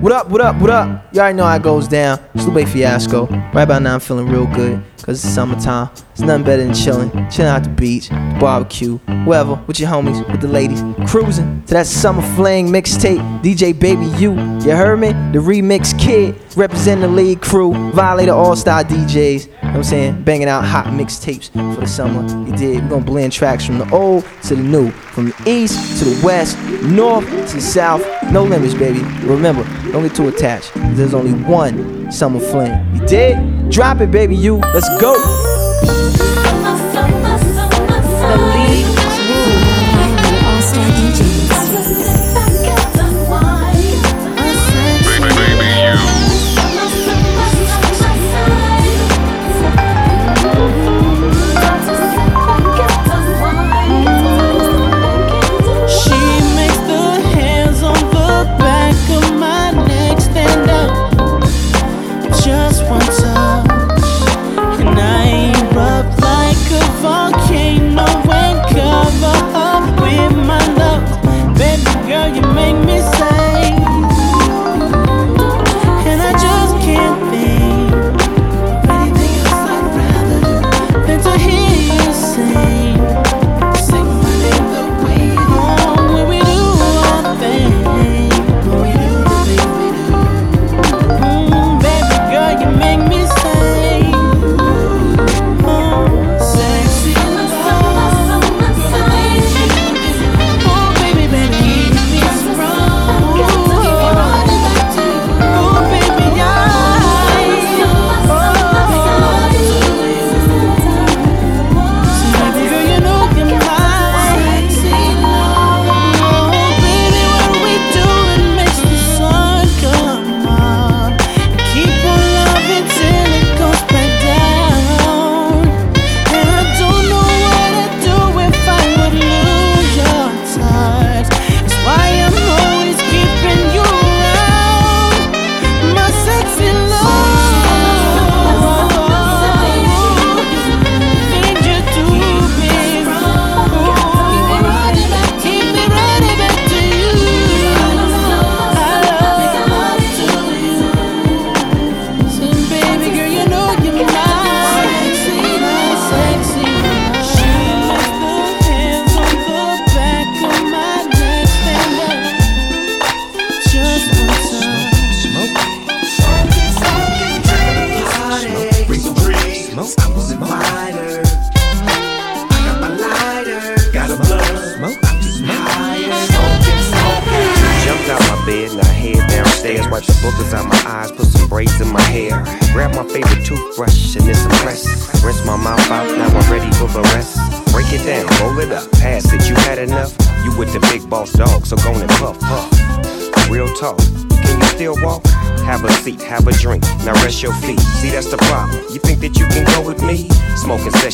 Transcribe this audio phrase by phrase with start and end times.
[0.00, 1.12] What up, what up, what up?
[1.12, 2.20] You already know how it goes down.
[2.32, 3.26] It's Lupe Fiasco.
[3.26, 5.90] Right about now, I'm feeling real good because it's summertime.
[6.12, 7.10] It's nothing better than chilling.
[7.30, 10.84] Chilling out the beach, the barbecue, whatever, with your homies, with the ladies.
[11.10, 13.18] Cruising to that summer fling mixtape.
[13.42, 15.08] DJ Baby You, you heard me?
[15.08, 19.48] The remix kid, representing the lead crew, violator all star DJs.
[19.68, 20.22] You know what I'm saying?
[20.22, 22.22] Banging out hot mixtapes for the summer.
[22.48, 22.82] You did.
[22.84, 26.24] We're gonna blend tracks from the old to the new, from the east to the
[26.24, 28.02] west, north to the south.
[28.32, 29.00] No limits, baby.
[29.26, 30.72] Remember, don't get too attached.
[30.96, 32.82] There's only one summer flame.
[32.94, 33.70] You did?
[33.70, 34.34] Drop it, baby.
[34.34, 34.56] You.
[34.56, 35.12] Let's go.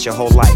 [0.04, 0.53] your whole life.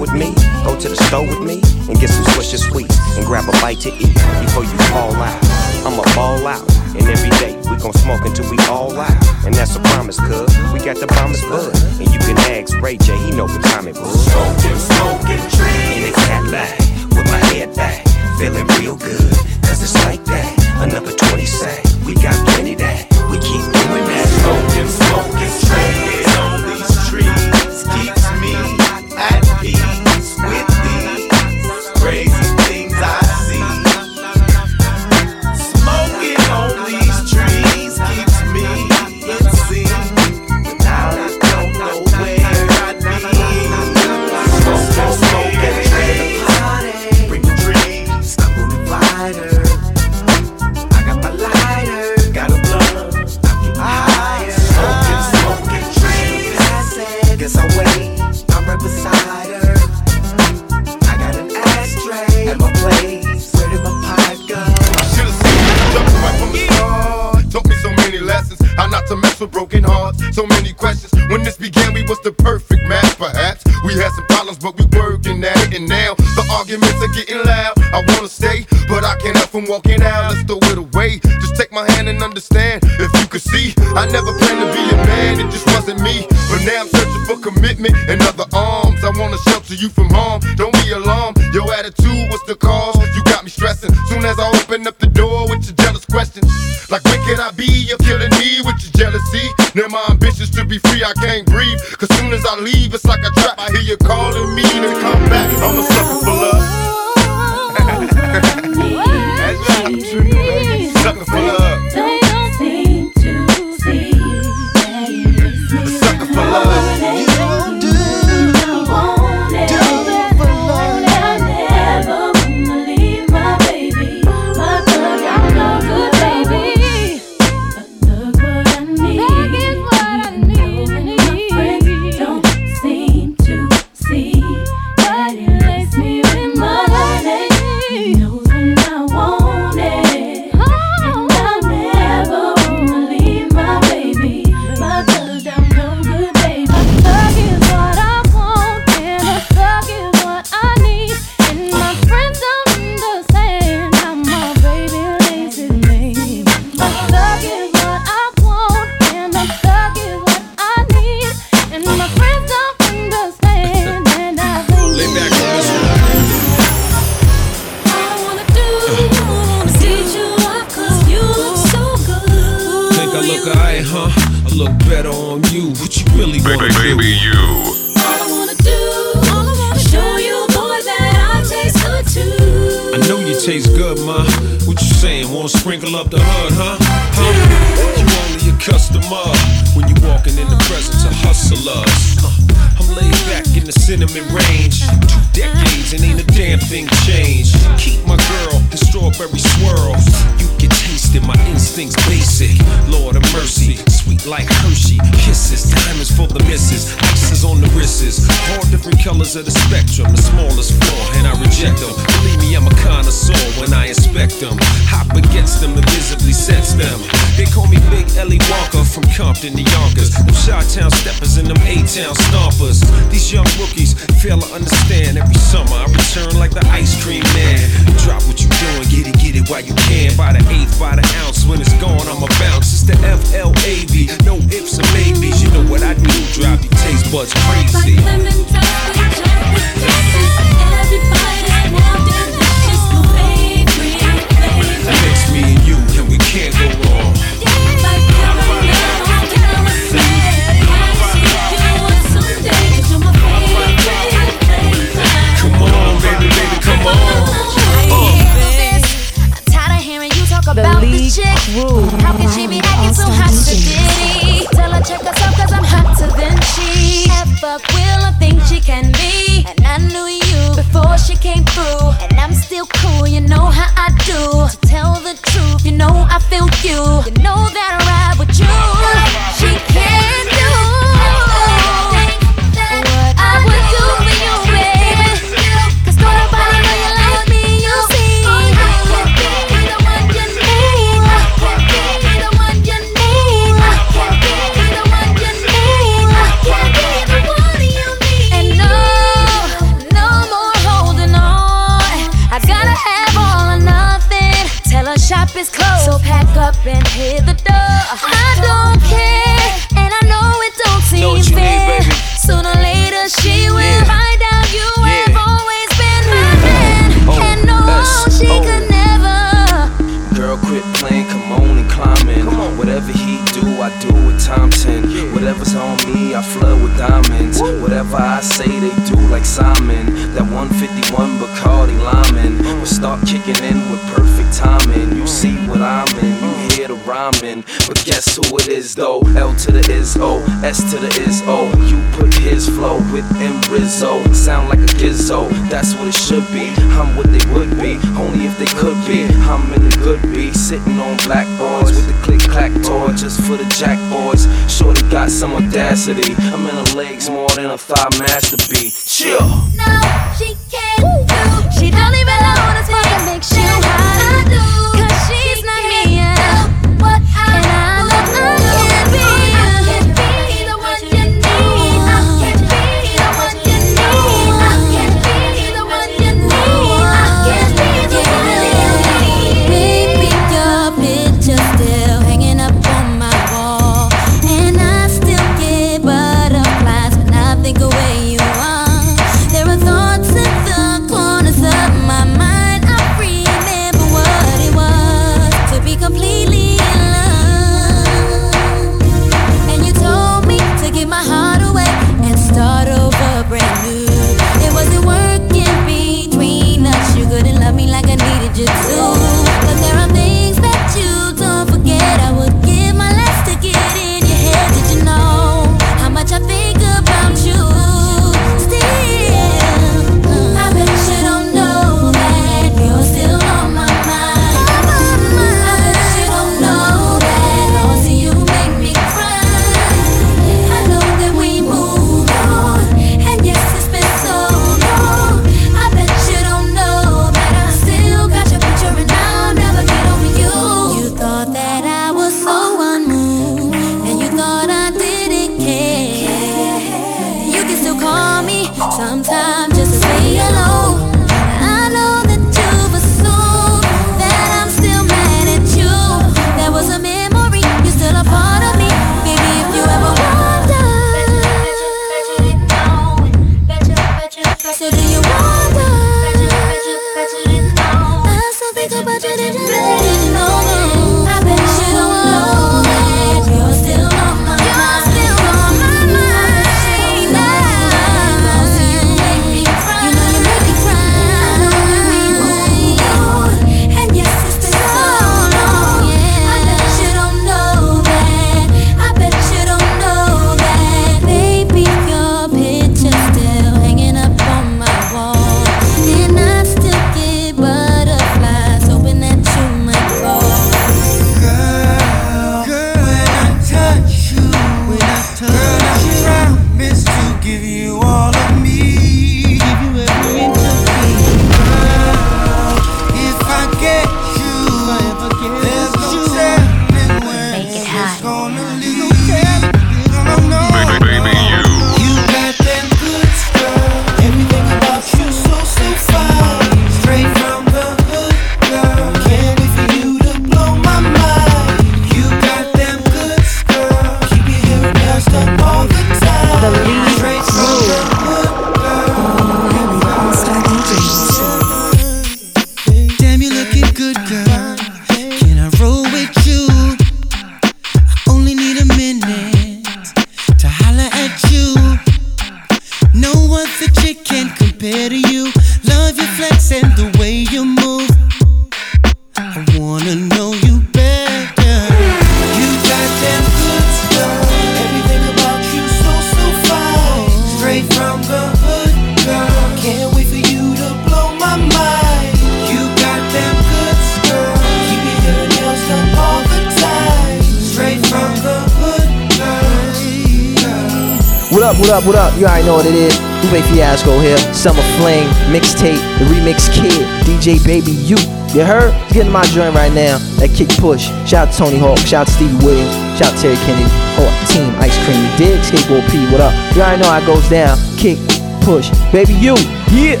[582.42, 582.98] Already know what it is.
[583.30, 584.18] Lupe Fiasco here.
[584.32, 587.96] Summer Flame, mixtape, the remix kid, DJ Baby You.
[588.34, 588.72] You heard?
[588.92, 589.98] Get in my joint right now.
[590.18, 590.86] That kick push.
[591.06, 591.78] Shout out to Tony Hawk.
[591.78, 592.72] Shout out to Stevie Williams.
[592.98, 593.68] Shout out to Terry Kennedy.
[594.00, 595.00] Oh, Team Ice Cream.
[595.04, 595.38] You dig?
[595.44, 596.08] Skateboard P.
[596.10, 596.32] What up?
[596.56, 597.58] You already know how it goes down.
[597.76, 597.98] Kick,
[598.40, 598.72] push.
[598.90, 599.36] Baby You.
[599.68, 600.00] Yeah.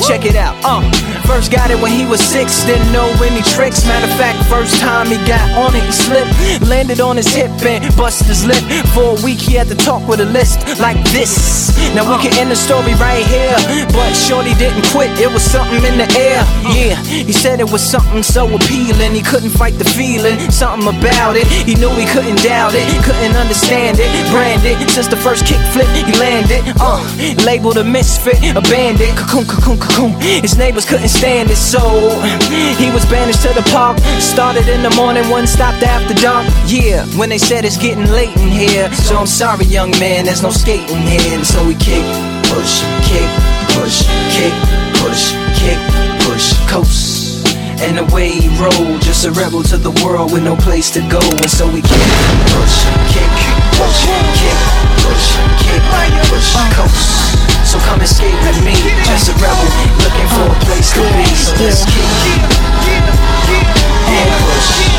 [0.00, 0.56] Check it out.
[0.64, 0.80] Uh,
[1.26, 3.84] first got it when he was six, didn't know any tricks.
[3.84, 6.32] Matter of fact, first time he got on it, he slipped,
[6.68, 8.62] landed on his hip and busted his lip.
[8.94, 11.65] For a week, he had to talk with a list like this.
[11.94, 13.56] Now we can end the story right here,
[13.92, 15.10] but Shorty didn't quit.
[15.18, 16.44] It was something in the air.
[16.72, 19.12] Yeah, he said it was something so appealing.
[19.12, 21.46] He couldn't fight the feeling, something about it.
[21.46, 24.08] He knew he couldn't doubt it, couldn't understand it.
[24.30, 26.62] Branded since the first kick flip, he landed.
[26.80, 27.00] Uh,
[27.44, 29.16] labeled a misfit, a bandit.
[29.16, 30.12] Cocoon, cocoon, cocoon.
[30.20, 31.80] His neighbors couldn't stand it, so
[32.76, 33.98] he was banished to the park.
[34.20, 36.46] Started in the morning, one stopped after dark.
[36.66, 38.92] Yeah, when they said it's getting late in here.
[38.92, 41.44] So I'm sorry, young man, there's no skating here.
[41.44, 42.06] So we kick,
[42.46, 43.26] push, kick,
[43.74, 44.54] push, kick,
[45.02, 45.78] push, kick,
[46.22, 47.42] push, coast.
[47.82, 51.18] And away he rolled, just a rebel to the world with no place to go.
[51.18, 52.06] And so we kick,
[52.54, 52.76] push,
[53.10, 53.32] kick,
[53.74, 53.98] push,
[54.38, 54.58] kick,
[55.02, 55.26] push,
[55.58, 55.82] kick,
[56.30, 57.34] push, coast.
[57.66, 59.66] So come skate with me, just a rebel
[59.98, 61.26] looking for a place to be.
[61.34, 62.46] So let's kick
[64.06, 64.95] and push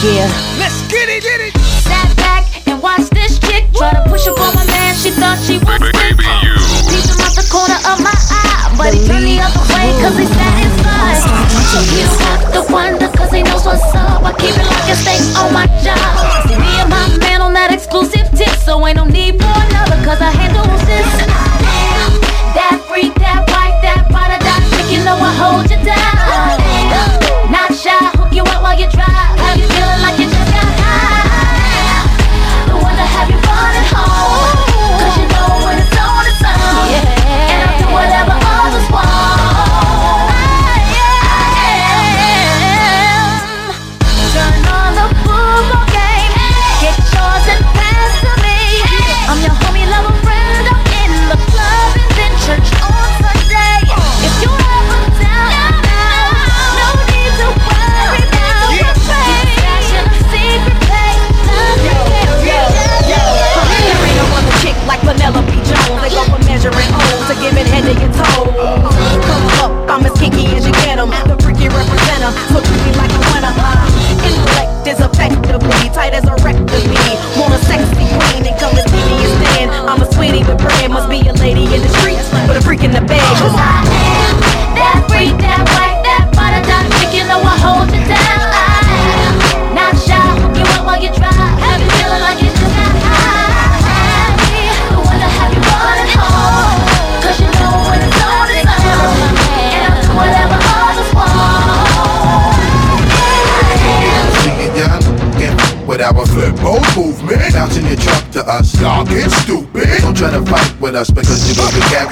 [0.00, 0.32] Yeah.
[0.56, 1.52] Let's get it, get it.
[1.84, 4.96] Sat back and watched this chick try to push up on my man.
[4.96, 6.16] She thought she was sick.
[6.88, 10.16] Peeped him out the corner of my eye, but he turned the other way cause
[10.16, 11.20] he's satisfied.
[11.92, 14.24] You have to wonder cause he knows what's up.
[14.24, 16.00] I keep it like a steak on my job.
[16.48, 19.59] See me and my man on that exclusive tip, so ain't no need for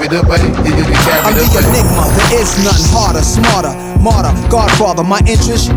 [0.09, 0.41] be carried away.
[0.65, 0.73] You
[1.23, 5.69] I'm carried the enigma, there is nothing harder, smarter, martyr, godfather, my interest.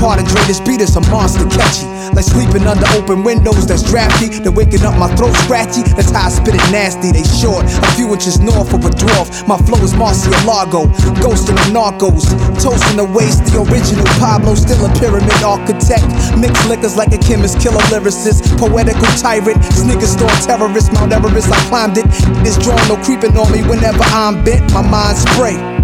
[0.00, 1.86] Part of greatest beat is a monster catchy.
[2.18, 4.26] Like sleeping under open windows that's drafty.
[4.42, 5.86] Then waking up my throat scratchy.
[5.94, 7.14] That's how I spit it nasty.
[7.14, 9.46] They short, a few inches north of a dwarf.
[9.46, 10.90] My flow is Murcielago,
[11.22, 12.26] ghost of the narcos.
[12.58, 16.10] Toasting the waste, the original Pablo, still a pyramid architect.
[16.34, 18.42] Mixed liquors like a chemist, killer lyricist.
[18.58, 20.92] Poetical tyrant, sneaker store terrorist.
[20.94, 22.06] Mount Everest, I climbed it.
[22.42, 24.74] It's drawn, no creeping on me whenever I'm bent.
[24.74, 25.77] My mind spray.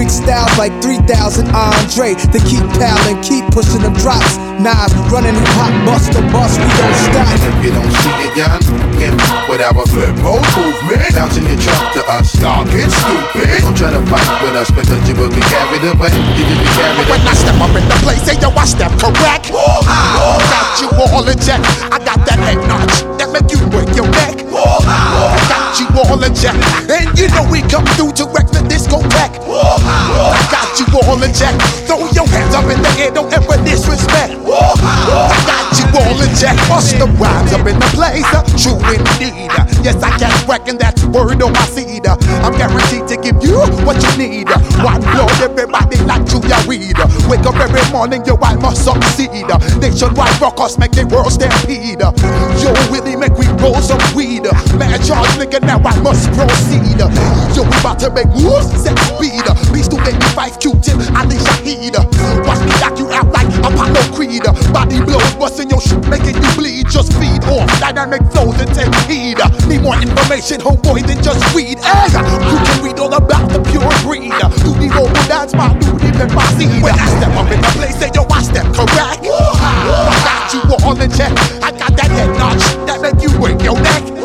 [0.00, 2.16] Get freak styles like 3000 Andre.
[2.32, 4.40] They keep palin', keep pushing them drops.
[4.56, 7.28] Knives running hip hop, bust the bus, we don't stop.
[7.28, 9.12] And if you don't see it, y'all looking
[9.44, 11.04] with our flip mode movement.
[11.12, 13.60] Bouncing your truck to us, y'all get stupid.
[13.60, 16.08] Don't try to fight with us because you will be carried away.
[16.32, 18.92] You will be carried When I step up in the place, say yo, I step
[18.96, 19.52] correct.
[19.52, 21.60] I got you all in check.
[21.92, 24.48] I got that head notch that make you break your neck.
[24.48, 26.56] I got you all in check,
[26.88, 28.59] and you know we come through to wreck the
[28.90, 29.38] discotheque.
[29.46, 31.54] I got you all in check.
[31.86, 34.34] Throw your hands up in the air, don't ever disrespect.
[34.42, 36.56] I got you all in check.
[36.68, 38.26] Bust the rhymes up in the place,
[38.58, 39.50] true indeed.
[39.82, 42.06] Yes, I can reckon that word on my seed.
[42.06, 44.48] I'm guaranteed to give you what you need.
[44.82, 46.98] One blood, everybody like to ya weed.
[47.28, 49.46] Wake up every morning, yo, I must succeed.
[49.78, 52.00] Nationwide rockers make the world stampede.
[52.00, 54.46] Yo, Willie, make we roll some weed
[54.80, 56.96] mad charge, nigga, now I must proceed.
[56.96, 57.12] Uh,
[57.52, 59.44] yo, we about to make moves, set speed.
[59.68, 62.04] Beast to baby five Q-tip, I leash a heater.
[62.48, 64.48] Watch me knock you out like Apollo Creed.
[64.48, 66.88] Uh, body blows, busting your shit, making you bleed.
[66.88, 69.36] Just feed off dynamic flows and take heed.
[69.36, 71.76] Uh, need more information, homeboy, than just weed.
[71.84, 72.08] Hey,
[72.48, 74.32] you can read all about the pure breed.
[74.64, 77.96] You need more, that's my new even see When I step up in the place,
[78.00, 79.20] say, yo, I step correct.
[79.20, 81.32] I got you all in check.
[81.62, 84.19] I got that head notch that make you break your neck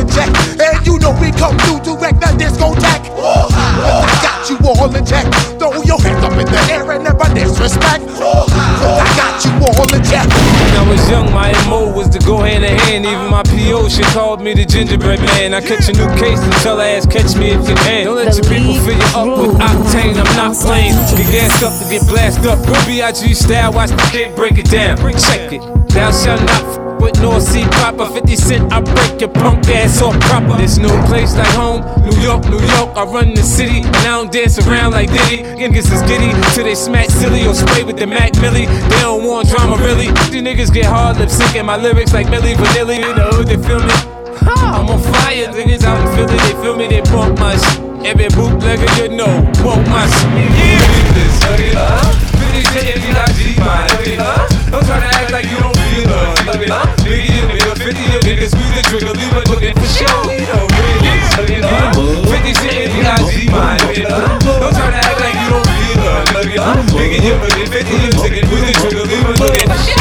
[0.00, 3.04] in check, and you know we come through direct the discotheque.
[3.20, 5.28] I got you all in check.
[5.60, 8.08] Throw your hands up in the air and never disrespect.
[8.16, 10.26] I got you all in check.
[10.26, 13.04] When I was young, my MO was to go hand in hand.
[13.04, 15.52] Even my PO, she called me the gingerbread man.
[15.54, 18.04] I catch a new case and tell her ass, catch me if you can.
[18.06, 20.16] Don't let your people fill you up with octane.
[20.16, 20.96] I'm not playing.
[21.12, 22.58] Get gassed up to get blasted up.
[22.66, 23.34] Real B.I.G.
[23.34, 24.96] style, watch the shit break it down.
[24.96, 25.60] Check it.
[25.92, 28.06] Thou shalt not f- with North Sea proper.
[28.06, 30.56] 50 cent, I break your punk ass off proper.
[30.58, 31.80] There's no place like home.
[32.04, 33.82] New York, New York, I run the city.
[33.82, 35.42] And I don't dance around like Diddy.
[35.42, 38.66] Niggas is giddy till they smack silly or spray with the Mac Millie.
[38.66, 40.08] They don't want drama really.
[40.30, 42.96] These niggas get hard lip syncing my lyrics like Milli Vanilli.
[42.96, 44.20] In the hood, they feel me.
[44.42, 47.80] I'm on fire, niggas out in Philly, they feel me, they bump my shit.
[48.06, 49.28] Every bootlegger you know,
[49.60, 50.32] want my shit.
[50.32, 52.14] Yeah, this, look it up.
[52.40, 54.48] Finish it, if you like G, man, look it up.
[54.70, 56.88] Don't try to act like you don't feel us, it up.
[57.06, 60.18] Biggie in the middle, 50 of niggas, squeeze the trigger, leave it looking for show.
[60.26, 61.94] You know, really, it up.
[61.94, 64.40] 50 shit, if you like G, man, look it up.
[64.42, 66.76] Don't try to act like you don't us, look it up.
[66.90, 70.00] Biggie in the middle, 50 of niggas, squeeze the trigger, leave it looking for show.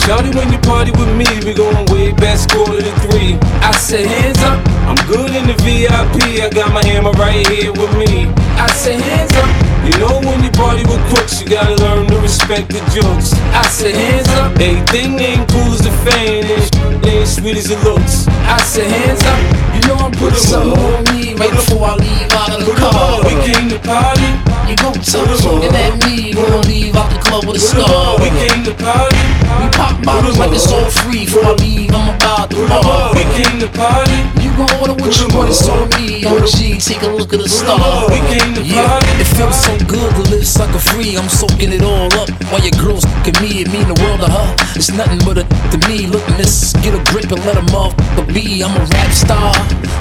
[0.00, 3.38] Shawty, when you party with me, we going way back, quarter to three.
[3.62, 6.42] I said, hands up, I'm good in the VIP.
[6.42, 8.39] I got my hammer right here with me.
[8.60, 9.48] I said, hands up.
[9.88, 13.32] You know when you party with crooks, you gotta learn to respect the jokes.
[13.56, 14.52] I said, hands up.
[14.60, 18.28] Everything ain't cool as the fame, and ain't sweet as it looks.
[18.28, 19.40] I said, hands up.
[19.72, 23.24] You know I'm putting something on me right before I leave out of the car.
[23.24, 24.28] We came to party.
[24.68, 26.36] You gon' us looking at me.
[26.36, 28.20] We gon' leave out the club with a star.
[28.20, 29.24] We came to party.
[29.56, 31.24] We pop bottles like it's all free.
[31.24, 32.19] Before I leave, I'm
[32.50, 33.14] bar.
[33.14, 34.18] We came to party.
[34.42, 36.24] You gon' order what you want, it's on me.
[36.24, 38.08] OG, take a look at the star.
[38.10, 39.06] We came to party.
[39.20, 41.16] It feels so good to live sucker free.
[41.16, 42.30] I'm soaking it all up.
[42.50, 44.48] While your girls look at me, it mean the world to her.
[44.74, 46.06] It's nothing but a to me.
[46.06, 48.62] Look, miss, get a grip and let a motherfucker be.
[48.62, 49.54] I'm a rap star.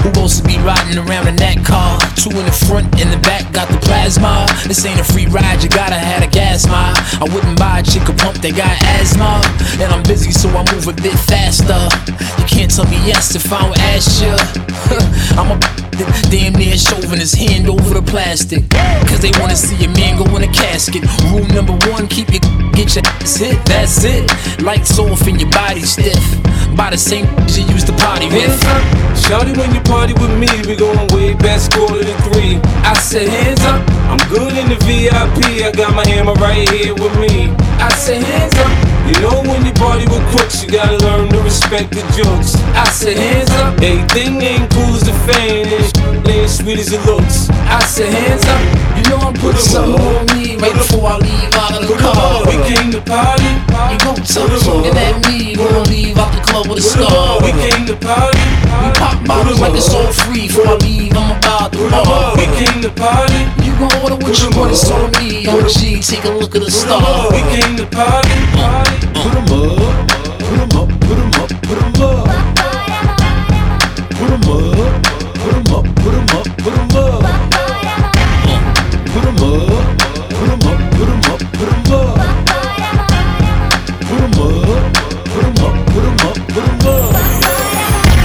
[0.03, 1.99] Who supposed to be riding around in that car?
[2.15, 4.47] Two in the front, in the back, got the plasma.
[4.67, 6.95] This ain't a free ride, you gotta have a gas mile.
[7.19, 9.41] I wouldn't buy a chick a pump that got asthma.
[9.83, 12.38] And I'm busy, so I move a bit faster.
[12.39, 14.31] You can't tell me yes if I don't ask you.
[15.37, 15.59] I'm a
[16.31, 18.69] damn near shoving his hand over the plastic.
[19.09, 21.03] Cause they wanna see a man go in a casket.
[21.29, 24.23] Rule number one, keep your get your ass hit, that's it.
[24.61, 26.23] Lights off and your body stiff.
[26.75, 28.47] By the same you used to party with.
[28.47, 29.19] Mm-hmm.
[29.19, 32.55] Shawty, when you party with me, we going way back, quarter to three.
[32.87, 35.65] I said, hands up, I'm good in the VIP.
[35.65, 37.51] I got my hammer right here with me.
[37.83, 38.71] I said, hands up.
[39.09, 42.55] You know when you party with crooks, you gotta learn to respect the jokes.
[42.77, 43.81] I said, hands up.
[43.81, 47.49] Everything ain't cool as the fame, and ain't sweet as it looks.
[47.49, 48.98] I said, hands up.
[49.09, 52.45] You know I'm on me right before I leave out of the car.
[52.45, 53.49] We came to party.
[53.89, 55.57] You gon' tell us looking at me.
[55.57, 57.41] We gon' leave out the club with a star.
[57.41, 58.37] We came to party.
[58.85, 60.45] We pop bottles like it's all free.
[60.45, 62.37] Before I leave, I'm about to bar.
[62.37, 63.49] We came to party.
[63.65, 65.41] You gon' order what you want, it's on me.
[65.49, 67.33] OG, take a look at the star.
[67.33, 68.37] We came to party.
[69.17, 70.05] Put 'em up,
[70.37, 72.38] put 'em up, put 'em up, put 'em up.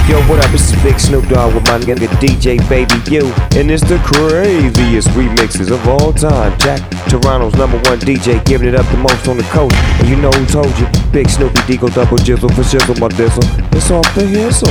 [0.05, 0.53] Yo, what up?
[0.53, 3.25] It's Big Snoop Dogg with my nigga DJ Baby U,
[3.57, 6.53] and it's the craziest remixes of all time.
[6.59, 6.77] Jack,
[7.09, 9.73] Toronto's number one DJ, giving it up the most on the coast.
[9.97, 10.85] And you know who told you?
[11.11, 13.41] Big Snoopy Deagle Double Jizzle for Shizzle my dizzle.
[13.73, 14.69] It's off the hizzle.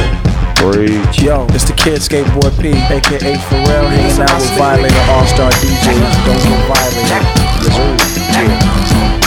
[0.55, 1.19] Preach.
[1.19, 6.15] Yo, it's the kid skateboard P, aka Pharrell, hanging out with Violator All Star DJs.
[6.31, 7.11] Don't get violated.
[7.11, 9.19] Yes, sir.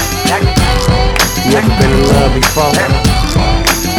[1.51, 2.71] You ever been in love before?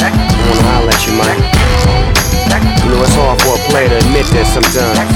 [0.01, 0.09] I
[0.49, 1.78] wanna holler at you, man.
[2.85, 5.11] You know it's hard for a player to admit that sometimes.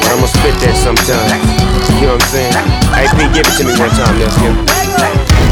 [0.00, 1.42] But I'ma spit that sometimes.
[2.00, 2.54] You know what I'm saying?
[2.92, 4.52] Hey, P, give it to me one time, nephew.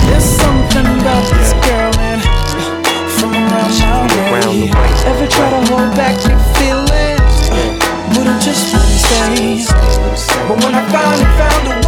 [0.09, 2.21] There's something about this girl and
[3.17, 4.69] from around my way.
[5.07, 7.51] Ever try to hold back your feelings?
[8.17, 9.65] Wouldn't just wanna stay.
[10.49, 11.82] But when I finally found the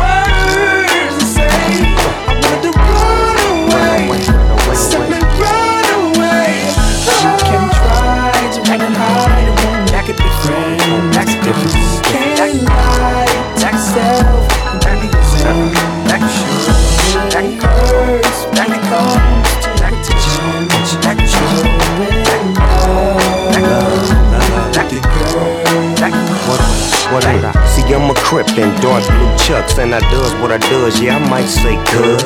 [29.45, 32.19] chucks and I does what I does, yeah, I might say good.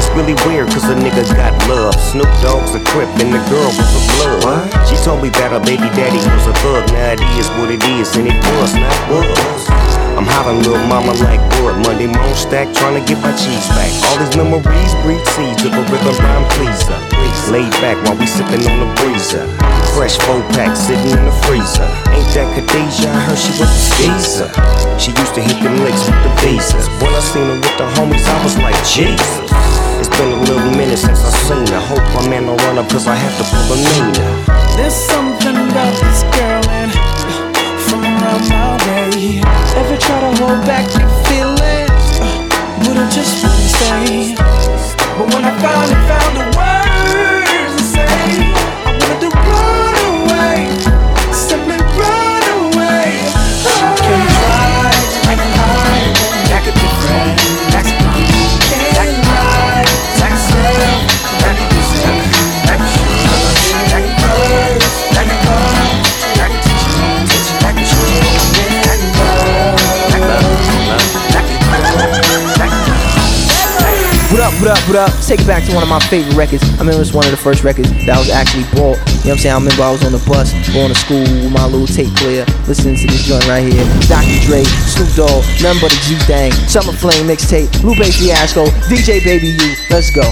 [0.00, 1.94] It's really weird cause a nigga got love.
[2.00, 4.40] Snoop Dogg's a crip and the girl was a blood.
[4.42, 4.88] What?
[4.88, 6.88] She told me that her baby daddy was a thug.
[6.96, 9.62] Now it is what it is and it was not was.
[10.16, 11.76] I'm hollering little mama like wood.
[11.84, 13.92] Monday moon stack trying to get my cheese back.
[14.10, 16.98] All these memories breed seeds of a rhythm rhyme pleaser.
[17.52, 19.44] Laid back while we sipping on the breezer.
[19.94, 21.86] Fresh four pack sitting in the freezer.
[22.32, 23.12] That Khadijah?
[23.12, 24.48] I heard she was a skeezer.
[24.96, 26.88] She used to hit them licks with the visas.
[27.04, 29.52] When I seen her with the homies, I was like, Jesus.
[30.00, 31.82] It's been a little minute since I seen her.
[31.92, 34.24] Hope my man don't run up cause I have to pull a Nina.
[34.80, 36.88] There's something about this girl and
[37.84, 39.44] from around my way.
[39.76, 42.16] Ever try to hold back your feelings,
[42.96, 44.32] I just wouldn't stay.
[45.20, 46.71] But when I finally found the words
[74.62, 75.10] What up, what up.
[75.26, 76.62] Take it back to one of my favorite records.
[76.78, 78.94] I remember it's one of the first records that was actually bought.
[79.26, 79.54] You know what I'm saying?
[79.54, 82.46] I remember I was on the bus going to school with my little tape player,
[82.70, 83.82] listening to this joint right here.
[84.06, 84.38] Dr.
[84.46, 86.54] Dre, Snoop Dogg, nothing but a G thing.
[86.70, 89.68] Summer Flame mixtape, Lupe Fiasco, DJ Baby U.
[89.90, 90.22] Let's go.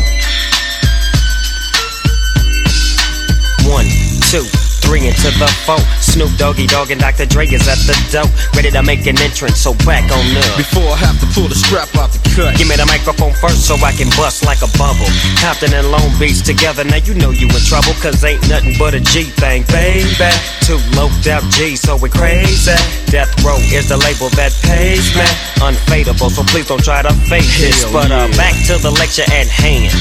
[3.66, 3.90] One,
[4.30, 4.46] two,
[4.90, 5.78] three to the four.
[6.02, 7.24] Snoop Doggy Dogg and Dr.
[7.24, 8.26] Dre is at the door,
[8.58, 9.62] ready to make an entrance.
[9.62, 10.58] So back on up.
[10.58, 12.58] Before I have to pull the strap out the cut.
[12.58, 15.06] Give me the microphone first so I can bust like a bubble.
[15.38, 17.94] Compton and Long Beach together, now you know you in trouble.
[18.02, 20.30] Cause ain't nothing but a G thing, baby.
[20.66, 22.74] Two loped out G, so we crazy.
[23.06, 25.28] Death Row is the label that pays me.
[25.62, 27.86] Unfadable, so please don't try to fake this.
[27.94, 28.36] But uh, yeah.
[28.36, 29.94] back to the lecture at hand.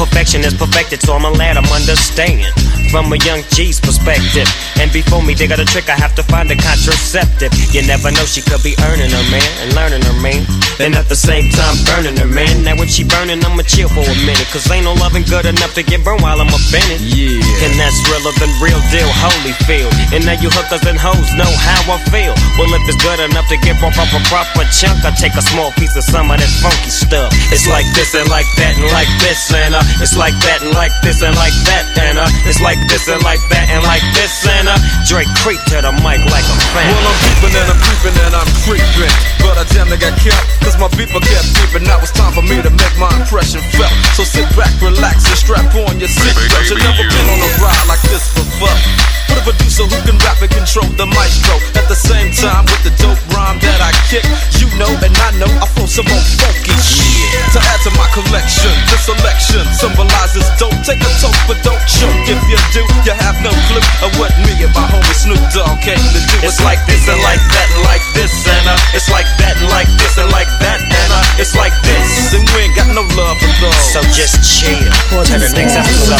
[0.00, 2.48] Perfection is perfected, so I'm a lad, I'm understand.
[2.88, 4.48] From a young G's perspective.
[4.80, 7.52] And before me they got a trick, I have to find a contraceptive.
[7.68, 10.48] You never know, she could be earning her man and learning her man.
[10.80, 12.64] And at the same time, burning her man.
[12.64, 14.48] Now, if she burning, I'ma chill for a minute.
[14.48, 17.00] Cause ain't no loving good enough to get burned while I'm up it.
[17.04, 17.36] Yeah.
[17.68, 19.92] And that's realer than real deal, Holyfield.
[20.16, 22.32] And now you hookers and hoes know how I feel.
[22.56, 25.76] Well, if it's good enough to get off a proper chunk, I take a small
[25.76, 27.28] piece of some of that funky stuff.
[27.52, 30.74] It's like this and like that and like this and uh, it's like that and
[30.78, 34.04] like this and like that and uh, it's like this and like that and like
[34.14, 36.86] this and uh, Dre creep to the mic like a fan.
[36.86, 39.14] Well, I'm creeping and I'm creeping and I'm creeping.
[39.42, 41.84] But I damn near got killed, cause my beeper kept beeping.
[41.88, 43.92] Now it's time for me to make my impression felt.
[44.14, 46.70] So sit back, relax, and strap on your seatbelt.
[46.70, 49.19] You've never been on a ride like this before.
[49.30, 51.54] With a producer who can rap and control the maestro.
[51.78, 54.26] At the same time, with the dope rhyme that I kick,
[54.58, 57.30] you know and I know I flow some more funky shit.
[57.54, 60.74] To add to my collection, this selection symbolizes dope.
[60.82, 62.10] Take a toke, but don't choke.
[62.26, 65.78] If you do, you have no clue of what me and my homie Snoop Dogg
[65.78, 66.36] came to do.
[66.42, 69.70] It's like this and like that and like this and uh, it's like that and
[69.70, 72.34] like this and like that and uh, it's like this.
[72.34, 73.78] And we ain't got no love for those.
[73.94, 74.90] So just chill
[75.22, 76.18] to the next episode.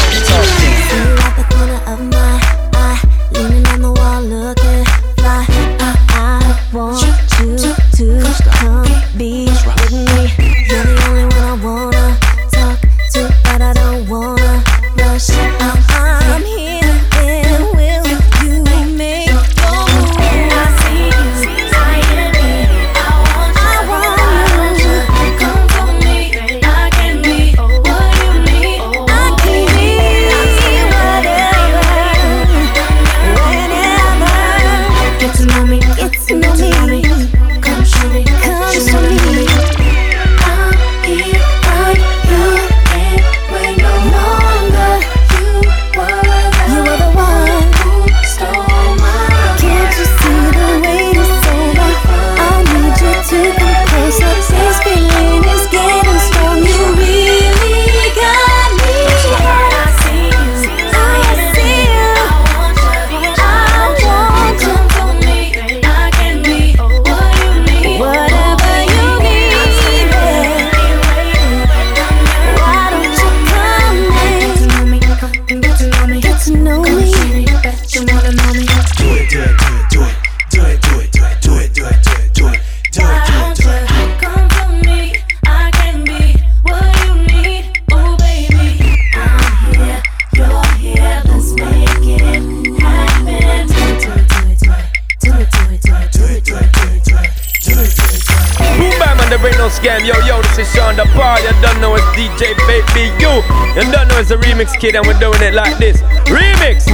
[104.60, 106.02] Remix kid, and we're doing it like this.
[106.28, 106.86] Remix.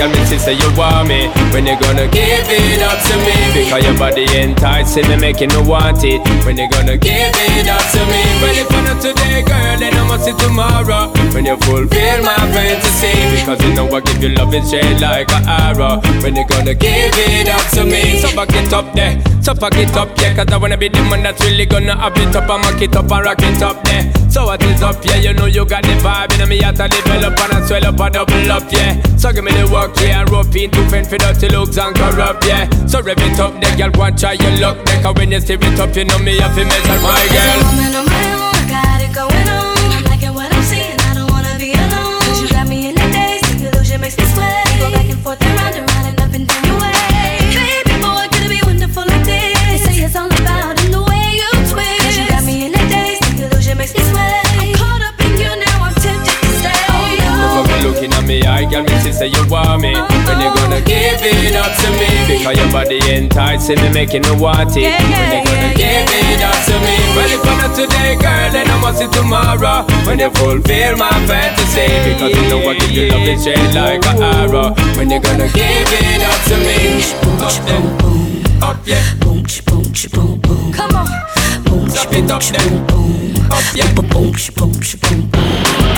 [0.00, 1.28] At me, I to say you want me.
[1.52, 3.36] When you gonna give it up to me?
[3.54, 6.20] Because your body enticing me, making me want it.
[6.44, 8.22] When you gonna give it up to me?
[8.42, 11.12] Well, if not today, girl, then I must see tomorrow.
[11.32, 15.30] When you fulfill my fantasy, because you know I give you love and shade like
[15.32, 16.00] an arrow.
[16.22, 18.20] When you gonna give it up to me?
[18.20, 20.34] So back it up there, so back it up, yeah.
[20.34, 22.96] Cause I wanna be the man that's really gonna have it up and mock it
[22.96, 24.02] up and rock it up there.
[24.28, 25.22] So what is up, yeah?
[25.22, 28.00] You know you got the vibe, and me have to develop and I swell up
[28.00, 28.98] and double up, yeah.
[29.14, 30.26] So give me the work, yeah.
[30.26, 32.66] Rope into fend for dirty looks and corrupt, yeah.
[32.90, 33.90] So rev it up, there, girl.
[33.94, 35.00] Go and try your luck, there.
[35.02, 37.58] Cause when you stir it up, you know me have to measure my girl.
[37.70, 40.26] Woman on my own, I got it going on.
[40.26, 42.18] I'm what I'm seeing, I don't wanna be alone.
[42.18, 44.26] 'Cause you got me in the daze, the illusion makes me.
[44.26, 45.55] We go back and forth
[59.16, 59.96] say you want me.
[60.28, 62.08] When you gonna give it up to me?
[62.28, 64.92] Because your body enticing me, making me want it.
[64.92, 66.96] When you gonna give it up to me?
[67.16, 69.88] Well, if not today, girl, then I must see tomorrow.
[70.04, 74.04] When you fulfill my fantasy, because you know I give you love and shade like
[74.04, 74.76] an arrow.
[75.00, 77.00] When you gonna give it up to me?
[77.40, 79.14] Up there, up yeah.
[79.20, 80.72] Boom, boom, boom, boom.
[80.72, 81.08] Come on.
[81.64, 82.68] Boom, Stop it up there,
[83.50, 83.92] up yeah.
[83.94, 85.95] boom, boom, boom, boom.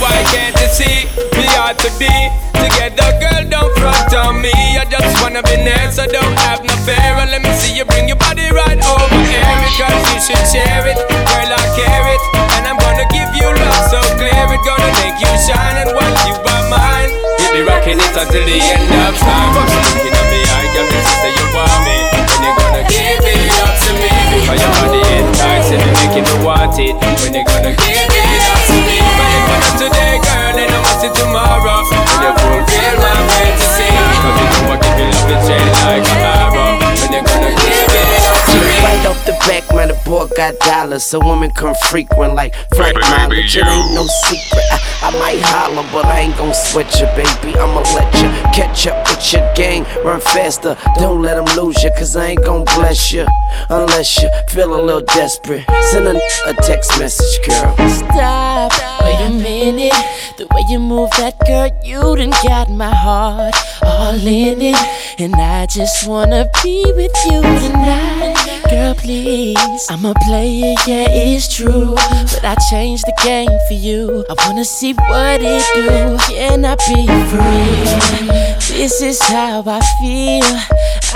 [0.00, 2.10] Why can't you see we ought to be
[2.52, 3.42] together, girl?
[3.48, 4.52] Don't front on me.
[4.52, 7.14] I just wanna be next, so don't have no fear.
[7.22, 10.84] And let me see you bring your body right over here because you should share
[10.84, 11.50] it, girl.
[11.50, 12.22] I care it,
[12.58, 14.44] and I'm gonna give you love so clear.
[14.52, 18.44] It's gonna make you shine, and once you are mine, you'll be rocking it until
[18.44, 19.54] the end of time.
[19.56, 23.40] Looking at me, I got me say you want me, and you're gonna give it
[23.62, 25.02] up to me because your body
[25.80, 26.06] me
[26.44, 26.94] want it.
[26.94, 28.98] When you're gonna give it up to me,
[29.80, 31.82] today, girl, then I must see tomorrow.
[31.90, 34.78] When you fulfill my fantasy, because you know I
[35.26, 36.78] you shade like a arrow.
[36.78, 38.76] When gonna give it up to me.
[38.86, 41.04] Right off the back, man, the boy got dollars.
[41.04, 43.56] So women come frequent like flight mileage.
[43.56, 44.64] It ain't no secret.
[44.70, 47.56] I, I might holler, but I ain't gon' sweat you, baby.
[47.58, 49.84] I'ma let you catch up with your gang.
[50.04, 53.26] Run faster, don't let them lose you, cause I ain't gon' bless you.
[53.68, 55.64] Unless you feel a little desperate.
[55.90, 57.74] Send a, a text message, girl.
[57.88, 59.92] Stop, wait a minute.
[60.38, 65.20] The way you move that girl, you done got my heart all in it.
[65.20, 68.62] And I just wanna be with you tonight.
[68.70, 69.73] Girl, please.
[69.90, 71.94] I'm a player, yeah, it's true.
[71.96, 74.24] But I changed the game for you.
[74.30, 76.16] I wanna see what it do.
[76.32, 78.78] Can I be free?
[78.78, 80.46] This is how I feel.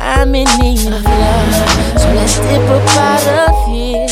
[0.01, 1.55] I'm in need of love.
[2.01, 4.07] So let's dip up out of here.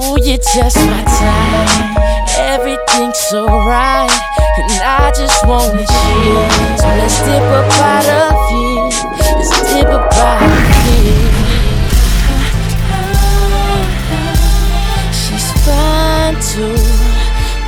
[0.00, 1.96] Ooh, you're just my time.
[2.38, 4.08] Everything's so right.
[4.56, 6.48] And I just wanna chill.
[6.80, 8.88] So let's dip up out of here.
[9.36, 11.25] Let's dip up out of here.
[16.56, 16.72] Too,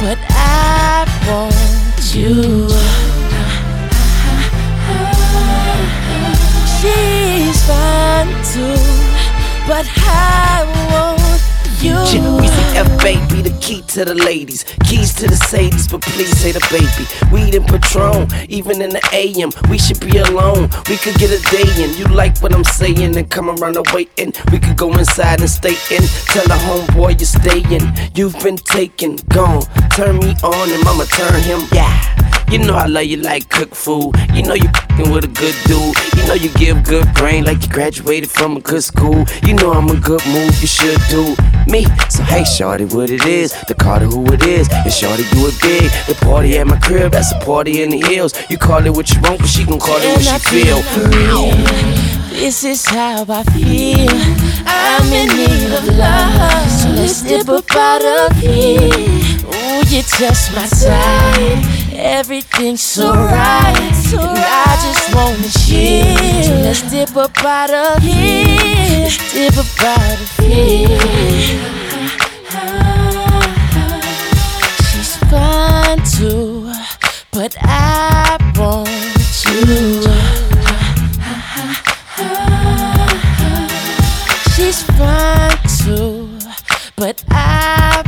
[0.01, 2.68] but I want you.
[6.79, 8.81] She's fine too,
[9.66, 11.17] but I want
[11.82, 11.94] you.
[12.42, 16.52] Easy F baby, the key to the ladies, keys to the Sadies, but please say
[16.52, 17.04] the baby.
[17.32, 20.70] Weed and Patron, even in the AM, we should be alone.
[20.88, 21.96] We could get a day in.
[21.96, 24.32] You like what I'm saying, and come around and waiting.
[24.52, 26.02] We could go inside and stay in.
[26.32, 27.84] Tell the homeboy you're staying.
[28.14, 29.62] You've been taken, gone.
[29.94, 31.60] Turn me on, and mama turn him.
[31.72, 32.38] Yeah.
[32.50, 34.14] You know I love you like cook food.
[34.32, 35.94] You know you fing with a good dude.
[36.16, 39.24] You know you give good brain like you graduated from a good school.
[39.44, 41.84] You know I'm a good move, you should do me.
[42.08, 43.52] So hey, shorty, what it is?
[43.68, 44.68] The Carter who it is.
[44.72, 45.90] And shorty do it big.
[46.06, 48.32] The party at my crib, that's a party in the hills.
[48.48, 50.80] You call it what you want, but she gon' call it what she feel.
[52.30, 54.08] This is how I feel.
[54.64, 56.70] I'm in need of love.
[56.70, 58.88] So let's dip up out of here.
[58.88, 61.77] Ooh, you're just my type.
[62.00, 63.76] Everything's so right.
[64.12, 66.44] And I just wanna chill.
[66.44, 69.02] So let's dip up out of here.
[69.02, 70.98] Let's dip up out of here.
[74.87, 76.72] She's fine too,
[77.32, 78.88] but I want
[79.44, 80.02] you.
[84.54, 86.38] She's fine too,
[86.94, 88.07] but I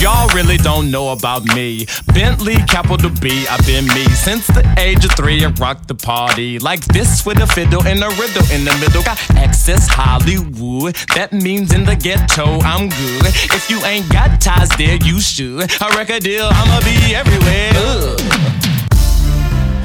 [0.00, 1.86] Y'all really don't know about me.
[2.12, 6.58] Bentley, capital B, I've been me since the age of three and rocked the party.
[6.58, 9.04] Like this with a fiddle and a riddle in the middle.
[9.04, 13.26] Got access Hollywood, that means in the ghetto I'm good.
[13.54, 15.70] If you ain't got ties there, you should.
[15.80, 17.70] I wreck A deal, I'ma be everywhere.
[17.76, 18.20] Ugh.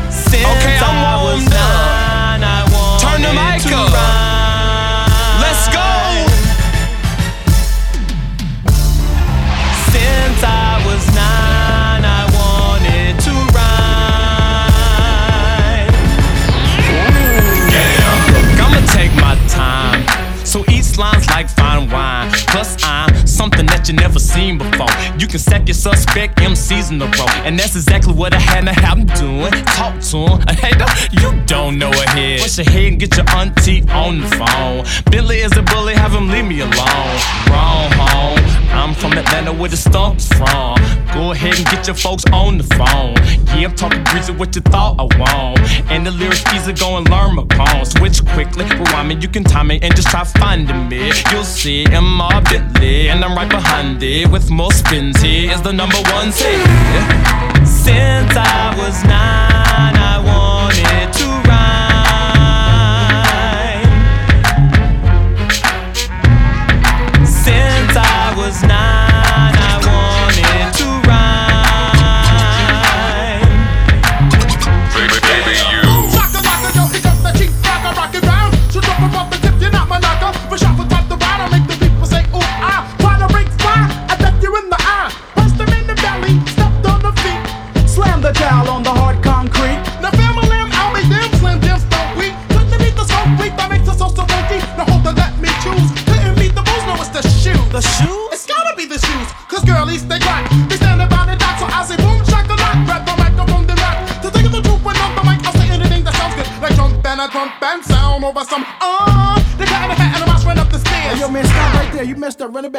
[0.10, 4.41] Since okay, I'm I was Turn the mic up.
[21.42, 22.32] like fine wine.
[22.52, 24.88] Plus, I'm something that that you never seen before.
[25.18, 27.26] You can sack your suspect MCs in the row.
[27.46, 29.52] And that's exactly what I had to have them doing.
[29.74, 30.42] Talk to him.
[30.48, 32.42] A hater, you don't know a head.
[32.42, 34.86] Push your head and get your auntie on the phone.
[35.12, 37.18] Billy is a bully, have him leave me alone.
[37.50, 38.40] Wrong home.
[38.72, 40.78] I'm from Atlanta where the stumps from.
[41.14, 43.16] Go ahead and get your folks on the phone.
[43.58, 45.60] Yeah, I'm talking breezy what you thought I want.
[45.92, 47.84] And the lyrics easy, go and learn my poem.
[47.84, 51.12] Switch quickly, rewind me, you can time me, and just try finding me.
[51.32, 53.71] You'll see, I'm Bentley, and I'm right behind.
[53.78, 55.22] Andy with more spins.
[55.22, 56.62] Here is the number one thing.
[57.66, 60.91] Since I was nine, I wanted.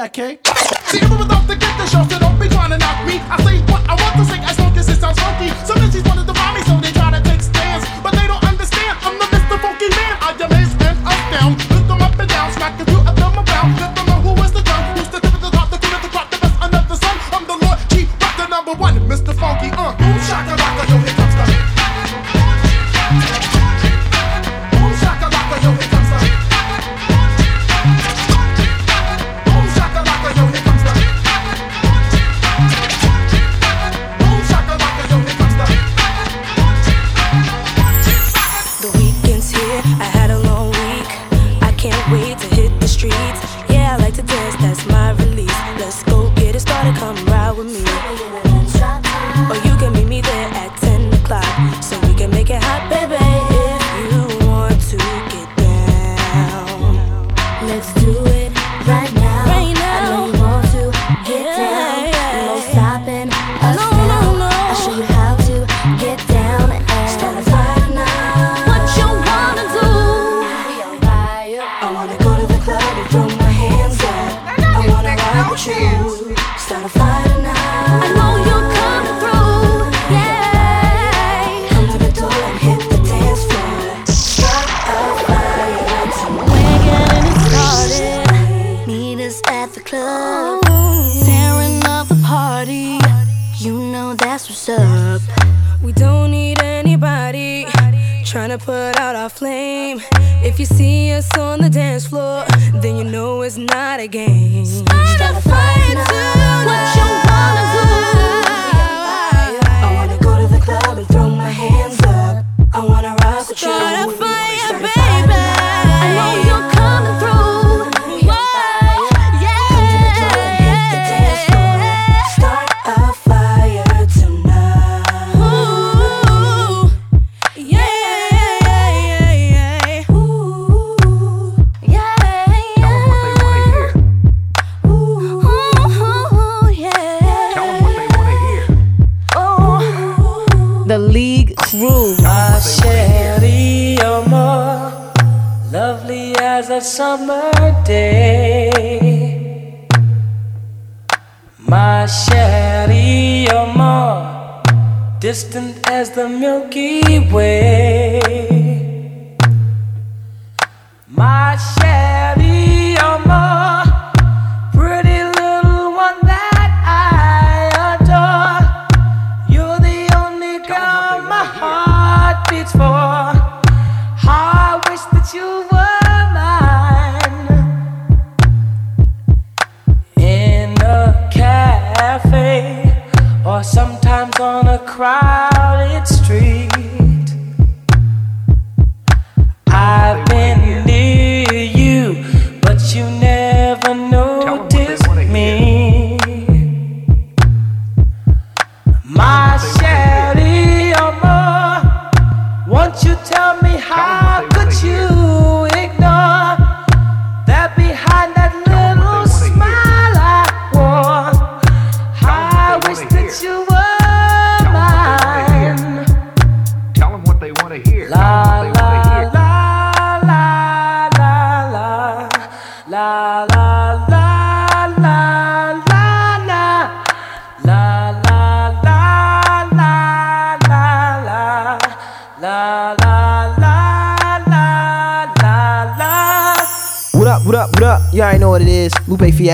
[0.02, 0.51] decade.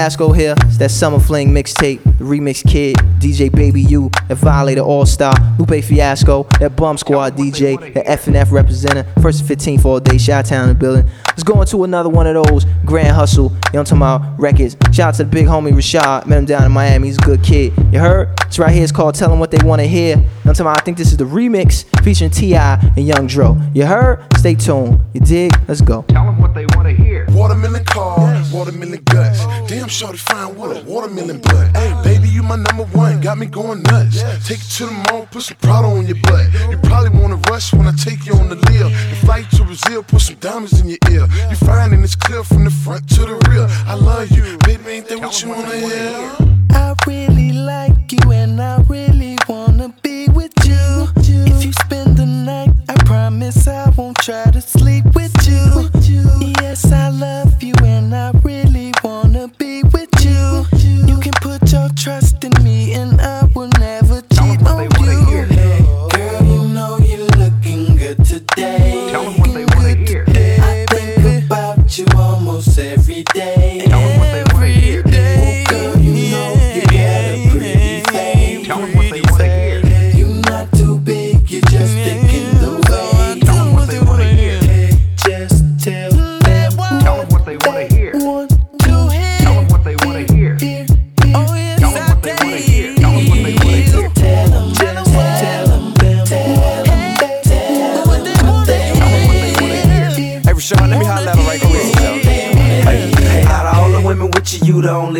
[0.08, 0.54] Lupe Fiasco here.
[0.62, 5.34] It's that Summer Fling mixtape, the remix kid, DJ Baby U, that Violator All Star,
[5.58, 10.46] Lupe Fiasco, that Bum Squad DJ, that F&F representative, first and 15th all day, Shot
[10.46, 11.06] Town the building.
[11.26, 14.78] Let's go into another one of those Grand Hustle, you know I'm talking about, records.
[14.92, 17.42] Shout out to the big homie Rashad, met him down in Miami, he's a good
[17.42, 17.74] kid.
[17.92, 18.30] You heard?
[18.46, 20.16] It's right here, it's called Tell 'em What They Wanna Hear.
[20.16, 20.80] You know I'm talking about?
[20.80, 22.92] I think this is the remix featuring T.I.
[22.96, 23.60] and Young Dro.
[23.74, 24.24] You heard?
[24.38, 25.00] Stay tuned.
[25.12, 25.52] You dig?
[25.68, 26.06] Let's go.
[27.38, 28.18] Watermelon car,
[28.52, 29.46] watermelon guts.
[29.68, 31.76] Damn, shorty fine with a watermelon butt.
[31.76, 34.22] Hey, baby, you my number one, got me going nuts.
[34.46, 36.46] Take you to the mall, put some Prada on your butt.
[36.68, 38.90] You probably wanna rush when I take you on the lip.
[38.90, 41.28] You fly to Brazil, put some diamonds in your ear.
[41.48, 43.68] You find and it's clear from the front to the rear.
[43.86, 46.36] I love you, baby, ain't that what you wanna hear?
[46.72, 51.08] I really like you and I really wanna be with you.
[51.16, 55.17] If you spend the night, I promise I won't try to sleep with you.
[55.17, 55.17] Yes,
[56.92, 58.67] I love you and I really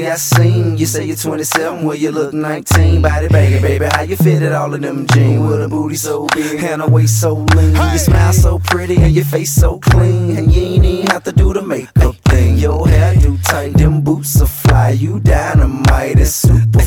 [0.08, 0.78] I seen.
[0.78, 3.02] You say you're 27, well you look 19.
[3.02, 5.46] Body banging, baby, how you fit it all in them jeans?
[5.46, 7.74] With a booty so big and a waist so lean.
[7.74, 11.32] You smile so pretty and your face so clean, and you ain't even have to
[11.32, 12.56] do the makeup thing.
[12.56, 14.90] Your hair do tight, them boots are fly.
[14.90, 16.80] You dynamite, it's super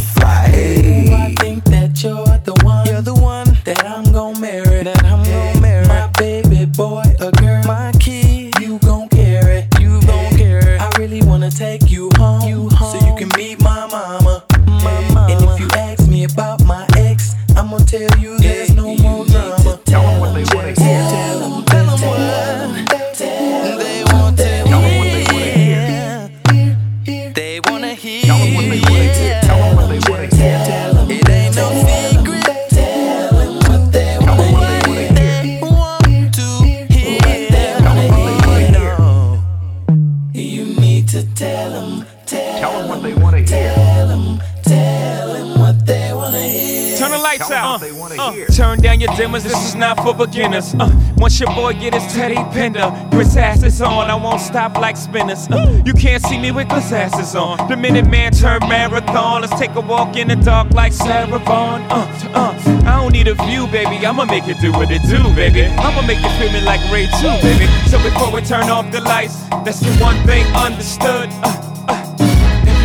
[47.81, 48.35] lights out.
[48.37, 49.43] Uh, uh, turn down your dimmers.
[49.43, 50.73] This is not for beginners.
[50.75, 54.09] Uh, once your boy get his Teddy Pender, Chris ass is on.
[54.09, 55.49] I won't stop like spinners.
[55.49, 57.67] Uh, you can't see me with Chris asses on.
[57.67, 59.41] The minute man turn marathon.
[59.41, 61.81] Let's take a walk in the dark like Sarah Vaughan.
[61.89, 64.05] Uh, uh, I don't need a view, baby.
[64.05, 65.65] I'ma make it do what it do, baby.
[65.65, 67.67] I'ma make it feel me like Ray 2, baby.
[67.89, 71.29] So before we turn off the lights, that's the one thing understood.
[71.43, 71.70] Uh,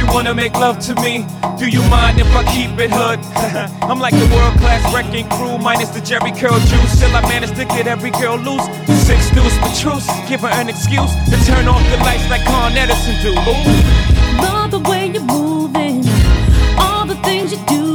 [0.07, 1.27] you wanna make love to me,
[1.59, 3.21] do you mind if I keep it hood?
[3.91, 6.93] I'm like the world class wrecking crew, minus the Jheri Curl juice.
[6.97, 8.65] Still, I manage to get every girl loose.
[9.07, 12.77] Six dudes for truce, give her an excuse to turn off the lights like Con
[12.77, 13.33] Edison do.
[13.33, 14.43] Ooh.
[14.43, 16.05] Love the way you're moving,
[16.79, 17.86] all the things you're doing,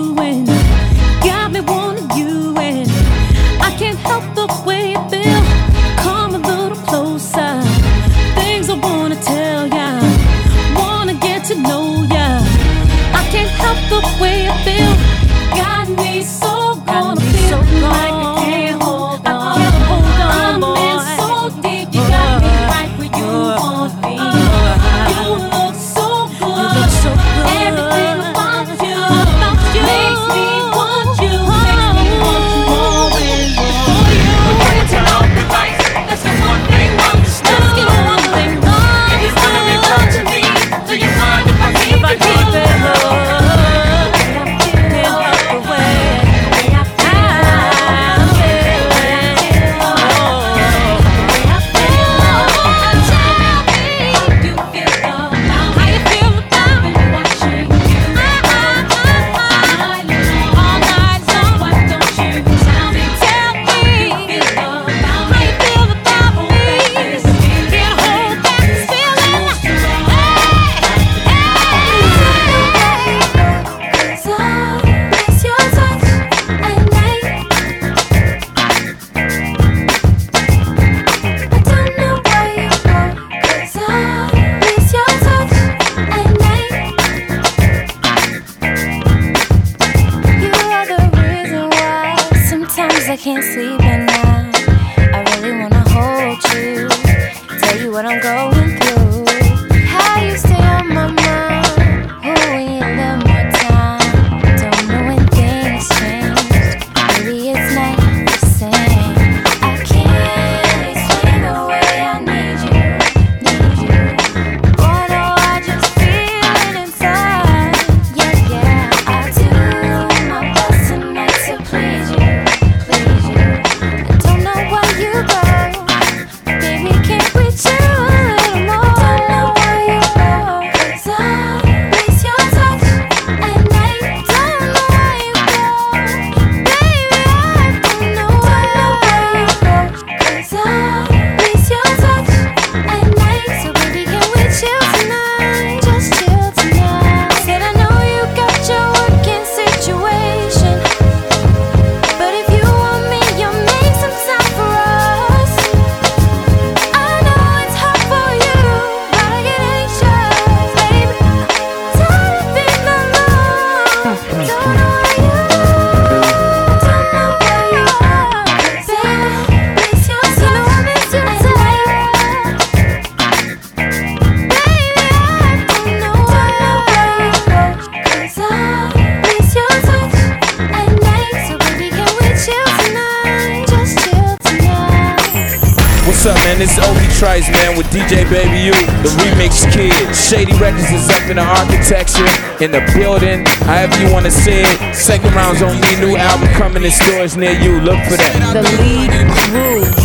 [190.41, 192.25] Shady Records is up in the architecture,
[192.63, 194.95] in the building, however you wanna say it.
[194.95, 197.79] Second round's on me, new album coming in stores near you.
[197.79, 198.53] Look for that.
[198.53, 199.11] The lead
[199.51, 200.00] grew.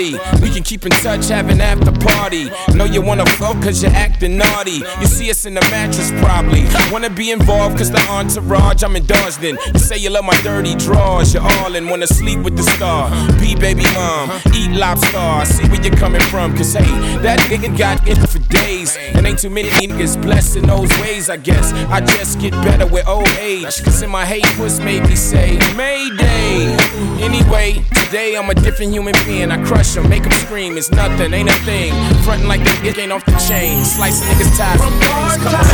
[0.00, 2.48] We can keep in touch, having after party.
[2.74, 4.82] Know you wanna fuck cause you're acting naughty.
[5.00, 6.64] You see us in the mattress probably.
[6.90, 9.58] Wanna be involved cause the entourage, I'm indulged in.
[9.74, 11.86] You say you love my dirty drawers, you're all in.
[11.88, 13.10] Wanna sleep with the star.
[13.40, 15.44] Be baby mom, eat lobster.
[15.44, 18.96] See where you're coming from cause hey, that nigga got it for days.
[18.96, 21.74] And ain't too many niggas blessed in those ways, I guess.
[21.90, 23.82] I just get better with old age.
[23.84, 26.74] Cause in my hate puss made me say, Mayday.
[27.20, 29.52] Anyway, today I'm a different human being.
[29.52, 30.76] I crush them, make them scream.
[30.76, 31.94] It's nothing, ain't a thing.
[32.24, 33.84] Frontin' like the it ain't off the chain.
[33.84, 35.36] Slicing niggas' ties from things.
[35.38, 35.70] Come on.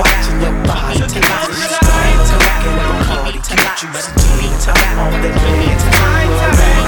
[0.00, 1.36] Watching your body, stride,
[2.30, 6.30] talking at the party, keep you steamy, time on the head, time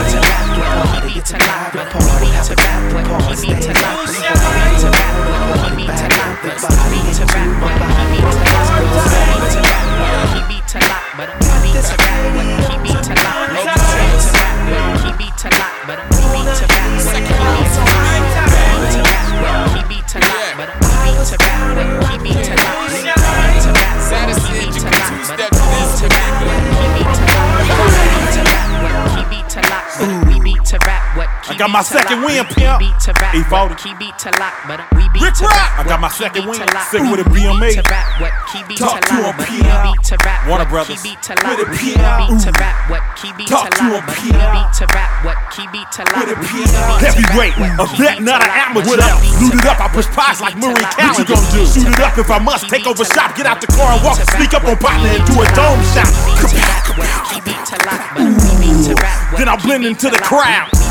[0.09, 4.42] to rap the party, to rap the party, to rap the party, stay to the
[31.63, 32.83] got my second win, pimp.
[32.83, 33.95] E40.
[35.23, 35.79] Rick Rock.
[35.79, 36.59] I got my second win.
[36.91, 37.79] Sick with a BME.
[38.83, 39.71] Talk to him, pimp.
[40.51, 40.99] Warner Brothers.
[41.07, 41.15] With
[41.63, 42.03] a pimp.
[43.47, 44.43] Talk to him, pimp.
[44.43, 44.67] A.
[46.99, 47.55] Heavyweight.
[47.79, 48.99] A vet, not an amateur.
[49.39, 49.79] Loot it up.
[49.79, 51.15] I push pies like Marie Callender.
[51.15, 51.63] What you gonna do?
[51.63, 52.67] Shoot it up if I must.
[52.69, 53.37] Take over shop.
[53.37, 54.19] Get out the car and walk.
[54.35, 56.11] Sneak up on partner and do a dome shot.
[59.39, 60.82] Then I'll blend into the crowd.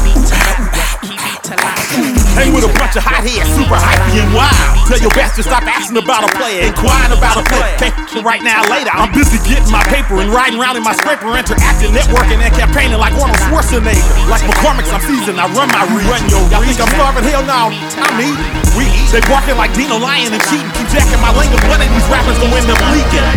[1.52, 4.88] Hang with a bunch of hot heads, super hypey and wild.
[4.88, 7.76] Tell your best to stop asking about a player, inquiring about a player.
[7.76, 8.92] Thinking right now, later.
[8.92, 12.96] I'm busy getting my paper and riding around in my scraper, interacting, networking, and campaigning
[12.96, 14.16] like Arnold Schwarzenegger.
[14.32, 15.40] Like McCormick's, I'm seasoned.
[15.40, 16.08] I run my region.
[16.08, 17.28] Run your Y'all think I'm starving?
[17.28, 17.72] Hell no.
[17.76, 18.52] I'm eating.
[18.80, 19.12] We eat.
[19.12, 20.72] They barking like Dino lying and cheating.
[20.80, 21.60] Keep jacking my lingo.
[21.68, 23.28] One of these rappers gonna end up leaking.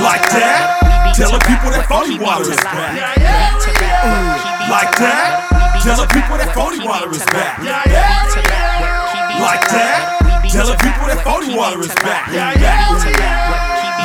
[0.00, 1.12] Like that.
[1.12, 3.20] Tell the people that phony water is back.
[4.68, 5.63] Like that.
[5.84, 7.58] Tell the people that phony water is back.
[9.36, 10.48] Like that.
[10.48, 12.32] Tell the people that phony water is back.
[12.32, 12.56] yeah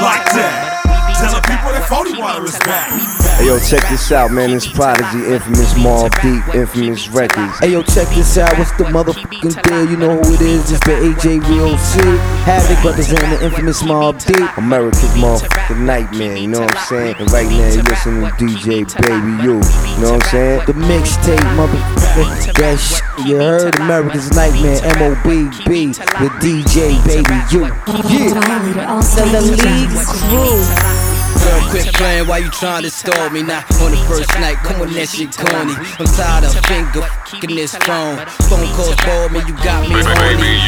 [0.03, 0.98] Like that.
[1.19, 2.95] Tell the people that phony water is back.
[3.35, 4.51] Hey yo, check this out, man.
[4.51, 7.59] It's Prodigy, infamous Mobb Deep, infamous records.
[7.59, 8.57] Hey yo, check this out.
[8.57, 9.89] What's the motherfucking deal?
[9.89, 10.71] You know who it is.
[10.71, 11.99] It's the AJ Real C.
[12.47, 14.57] Havoc representing the infamous Mobb Deep.
[14.57, 17.15] America's motherfucking nightmare, you know what I'm saying?
[17.19, 20.65] And right now you listening to DJ Baby U, you know what I'm saying?
[20.67, 22.53] The mixtape, motherfucker.
[22.59, 23.75] That shit you heard.
[23.79, 25.87] America's Nightmare, M.O.B.B.
[25.87, 27.67] with DJ Baby U.
[28.07, 28.99] Yeah.
[29.01, 31.08] So the lead grew.
[31.43, 33.43] Girl, quit playing while you trying to stall me.
[33.43, 35.75] Now, on the first night, come on, that shit corny.
[35.99, 38.17] I'm tired of finger fucking this phone.
[38.49, 40.59] Phone calls bore me, you got me horny.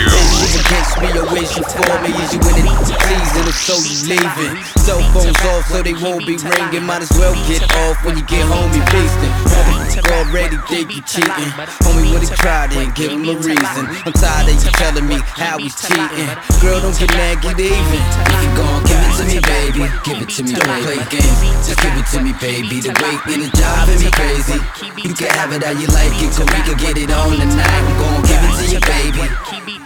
[0.42, 2.12] Is you against me or is you for me?
[2.22, 4.54] Is you in it to season or so you leaving?
[4.80, 6.86] Cell phones off so they won't be ringing.
[6.86, 8.82] Might as well get off when you get home, you.
[8.82, 11.52] Motherfucker already think you cheating.
[11.84, 13.86] Homie, when he tried it, give him a reason.
[14.06, 16.30] I'm tired of you telling me how he's cheating.
[16.62, 17.74] Girl, don't get mad, get even.
[17.74, 20.61] If you gon' give it to me, baby, give it to me.
[20.62, 22.82] Don't play games, just give it to me, baby.
[22.82, 24.60] The weight and the driving me crazy.
[25.02, 27.66] You can have it how you like it, cause we can get it on tonight.
[27.66, 29.26] I'm gon' give it to you, baby.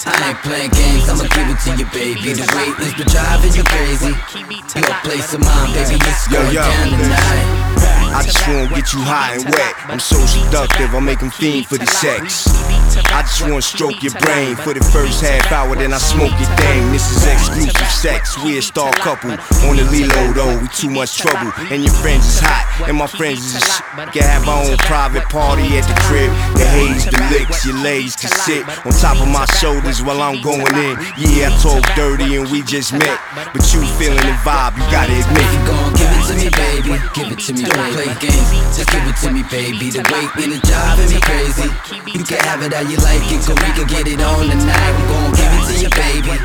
[0.06, 2.34] I ain't playing games, I'ma give it to you, baby.
[2.36, 4.14] The weight is the driving you crazy.
[4.76, 6.62] Your place of mine, baby, it's Yo, going yo.
[6.62, 7.65] down tonight.
[8.16, 9.76] I just wanna get you high and wet.
[9.92, 12.48] I'm so seductive, I make them fiend for the sex.
[13.12, 16.48] I just wanna stroke your brain for the first half hour, then I smoke your
[16.56, 16.92] thing.
[16.94, 19.32] This is exclusive sex, we a star couple.
[19.68, 21.52] On the Lilo though, we too much trouble.
[21.68, 23.84] And your friends is hot, and my friends is a shit.
[24.16, 26.32] Can have our own private party at the crib.
[26.56, 28.64] The haze, the licks, your legs can sit.
[28.86, 30.96] On top of my shoulders while I'm going in.
[31.20, 33.20] Yeah, I talk dirty and we just met.
[33.52, 35.52] But you feeling the vibe, you gotta admit.
[35.68, 36.96] Gon' give it to me, baby.
[37.12, 38.78] Give it to me, don't play games.
[38.78, 39.90] Just give it to me, baby.
[39.90, 41.70] The weight and the driving me crazy.
[42.14, 44.92] You can have it how you like it, cause we can get it on tonight.
[44.98, 46.36] We gon' give it to you, baby.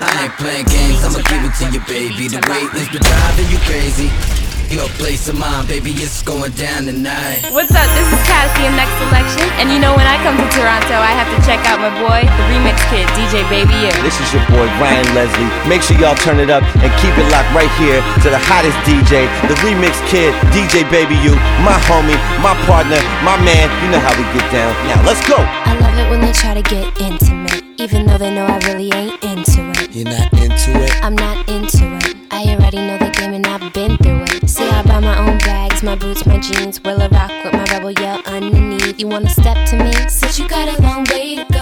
[0.00, 2.28] I ain't playing games, I'ma give it to you, baby.
[2.28, 4.53] The weight is the driving you crazy.
[4.74, 7.46] Your place of mine, baby, it's going down tonight.
[7.54, 7.86] What's up?
[7.94, 11.14] This is Cassie of Next Selection, and you know when I come to Toronto, I
[11.14, 13.94] have to check out my boy, the remix kid, DJ Baby U.
[14.02, 15.46] This is your boy Ryan Leslie.
[15.70, 18.74] Make sure y'all turn it up and keep it locked right here to the hottest
[18.82, 23.70] DJ, the remix kid, DJ Baby U, my homie, my partner, my man.
[23.78, 24.74] You know how we get down.
[24.90, 25.38] Now let's go.
[25.38, 28.90] I love it when they try to get intimate, even though they know I really
[28.90, 29.94] ain't into it.
[29.94, 30.90] You're not into it.
[30.98, 32.18] I'm not into it.
[32.34, 34.33] I already know the game and I've been through it.
[35.04, 36.82] My own bags, my boots, my jeans.
[36.82, 38.98] Will I rock with my rebel yell underneath?
[38.98, 39.92] You wanna step to me?
[40.08, 41.60] Since you got a long way to go.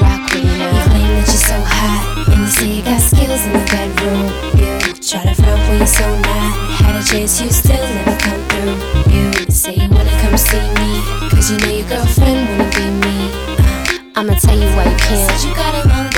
[0.00, 0.72] Rock with me now.
[0.72, 4.32] You claim that you're so hot, and you say you got skills in the bedroom.
[4.56, 6.52] You try to front when you're so not.
[6.80, 9.12] Had a chance, you still never come through.
[9.12, 10.90] You say you wanna come see me,
[11.28, 13.16] cause you know your girlfriend wanna be me.
[13.60, 15.30] Uh, I'ma tell you why you can't.
[15.30, 16.09] Since you got a long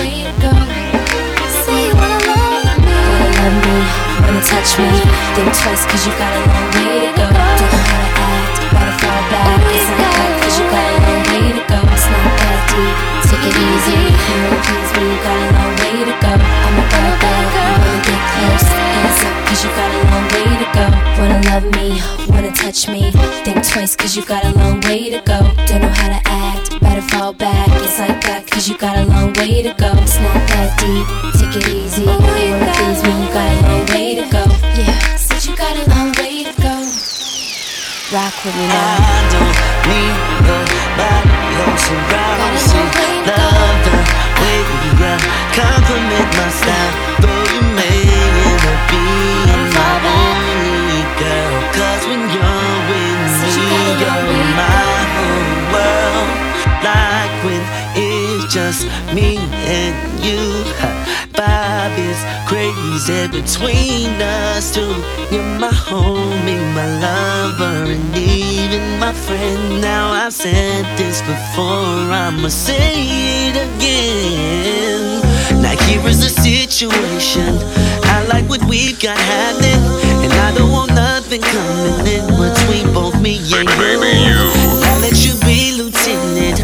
[4.43, 4.91] wanna touch me.
[5.35, 7.27] Think twice cause you got a long way to go.
[7.27, 9.61] Don't know how to act, better fall back.
[9.71, 11.79] It's not that cause you got a long way to go.
[11.95, 12.97] It's not that deep,
[13.29, 14.03] take it easy.
[14.29, 16.33] You know please me, you got a long way to go.
[16.33, 18.69] I'm a bad girl, I wanna get close.
[18.73, 20.87] Hands up cause you got a long way to go.
[21.19, 21.87] Wanna love me,
[22.33, 23.03] wanna touch me.
[23.45, 24.62] Think twice cause you got a long
[38.45, 39.02] Rock with me
[63.45, 64.95] between us two.
[65.31, 69.81] You're my homie, my lover, and even my friend.
[69.81, 72.95] Now I've said this before, I'ma say
[73.49, 75.21] it again.
[75.63, 77.53] Now here is the situation.
[78.15, 79.83] I like what we've got happening,
[80.23, 84.39] and I don't want nothing coming in between both me and you.
[84.89, 86.61] I'll let you be lieutenant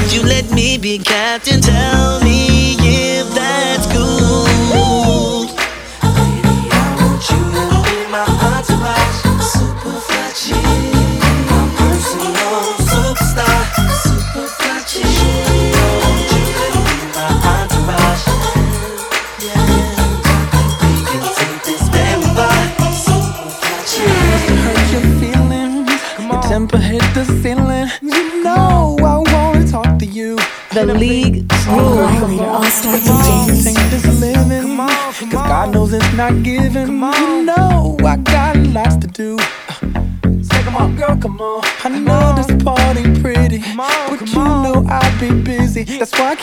[0.00, 1.60] if you let me be captain.
[1.60, 2.27] Tell me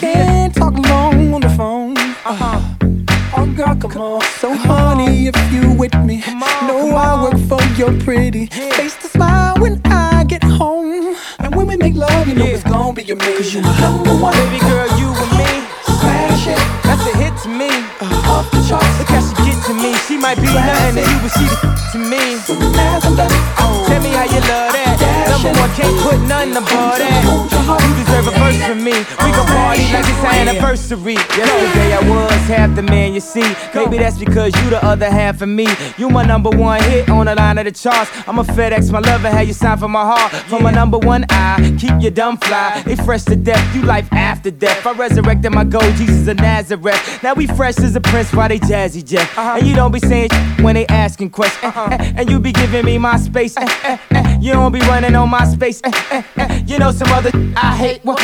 [0.06, 1.98] can't talk long on the phone.
[1.98, 2.60] Uh-huh.
[3.38, 4.22] Oh, girl, come on.
[4.42, 6.24] So, honey, if you with me,
[6.68, 8.46] know I work for your pretty
[8.78, 11.16] face to smile when I get home.
[11.40, 13.32] And when we make love, you know it's gonna be your me.
[13.38, 14.34] Cause you number one.
[14.34, 15.52] Baby girl, you and me.
[16.00, 16.62] Smash it.
[16.86, 17.72] That's a hit to me.
[18.30, 18.94] Off the charts.
[19.00, 19.92] Look how she get to me.
[20.08, 21.58] She might be nothing to you, but she the
[21.94, 22.22] to me.
[23.58, 24.96] Oh, tell me how you love that.
[25.32, 27.46] Number one, can't put nothing above that.
[27.66, 28.96] You deserve a verse from me.
[29.24, 29.55] We gon'
[29.96, 31.14] like it's our anniversary.
[31.14, 33.56] Yesterday I was half the man you see.
[33.74, 35.68] Maybe that's because you the other half of me.
[35.98, 38.12] You my number one hit on the line of the charts.
[38.28, 40.32] I'm a FedEx, my love, and how you sign for my heart.
[40.50, 42.84] From my number one eye, keep your dumb fly.
[42.86, 44.86] They fresh to death, you life after death.
[44.86, 47.24] I resurrected my gold, Jesus of Nazareth.
[47.24, 49.38] Now we fresh as a prince while they jazzy Jeff.
[49.38, 50.30] And you don't be saying
[50.62, 51.74] when they asking questions.
[51.76, 53.56] Eh, eh, and you be giving me my space.
[53.58, 53.98] Eh,
[54.40, 55.82] you don't be running on my space.
[56.66, 58.20] You know some other I hate what,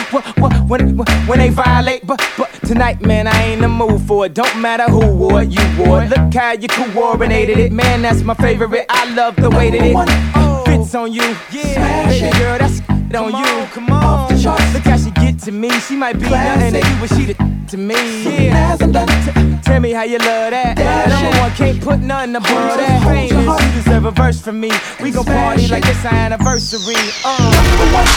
[0.68, 2.06] when, when they violate.
[2.06, 4.34] But, but tonight, man, I ain't in the mood for it.
[4.34, 6.10] Don't matter who wore it, you wore it.
[6.10, 7.72] Look how you coordinated it.
[7.72, 8.86] Man, that's my favorite.
[8.90, 11.36] I love the way that it fits on you.
[11.52, 12.82] Yeah, baby girl, that's
[13.16, 13.66] on you.
[13.74, 14.32] Come on,
[14.74, 15.70] look how she get to me.
[15.82, 17.96] She might be nothing to you, but she the to me.
[18.24, 18.76] Yeah.
[18.76, 20.78] T- Tell me how you love that.
[21.08, 23.04] Number one, can't put nothing above that.
[23.04, 24.72] Famous, you deserve a verse from me.
[25.02, 26.96] We gon' party like it's our anniversary.
[27.24, 28.12] Uh.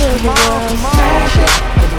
[0.00, 1.89] Come on, come on.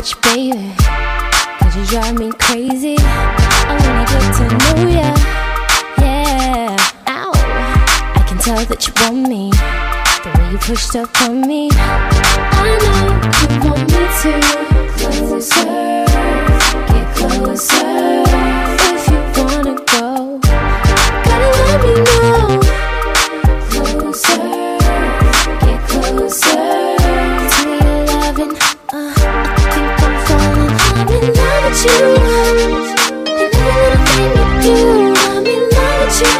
[0.00, 0.74] with you, baby.
[1.58, 2.96] Cause you drive me crazy.
[2.98, 5.10] I wanna get to know ya.
[6.00, 6.76] Yeah,
[7.06, 7.32] ow.
[8.14, 9.50] I can tell that you want me.
[10.22, 11.68] The way you pushed up on me.
[11.72, 11.74] I
[12.82, 13.00] know
[13.40, 14.32] you want me to.
[14.96, 16.04] Closer,
[16.88, 18.69] get closer.
[34.70, 36.36] You I'm in love with you.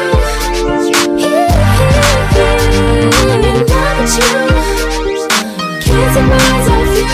[3.22, 4.34] I'm in love with you.
[5.82, 6.16] Can't
[6.96, 7.06] you.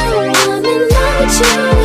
[0.52, 1.75] I'm in love with you.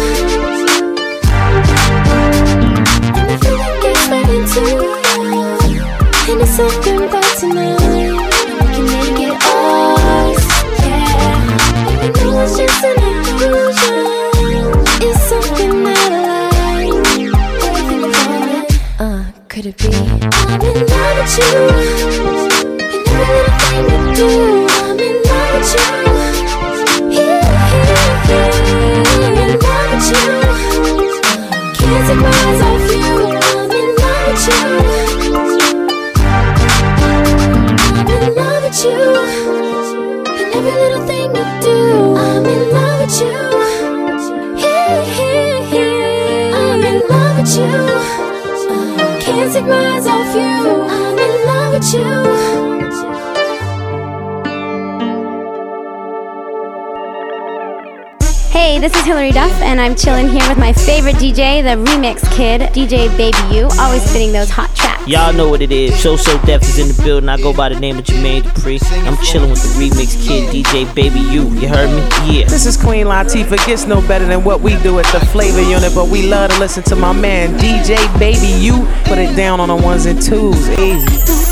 [59.61, 64.01] And I'm chilling here with my favorite DJ, the Remix Kid, DJ Baby U, always
[64.03, 65.07] spinning those hot tracks.
[65.07, 65.97] Y'all know what it is.
[66.01, 67.29] So So Def is in the building.
[67.29, 68.81] I go by the name of Jermaine Dupri.
[69.07, 71.49] I'm chilling with the remix kid, DJ Baby U.
[71.49, 72.39] You heard me?
[72.39, 72.45] Yeah.
[72.47, 73.65] This is Queen Latifah.
[73.65, 76.59] Gets no better than what we do at the Flavor Unit, but we love to
[76.59, 78.85] listen to my man DJ Baby U.
[79.05, 80.69] Put it down on the ones and twos.
[80.79, 81.50] Easy.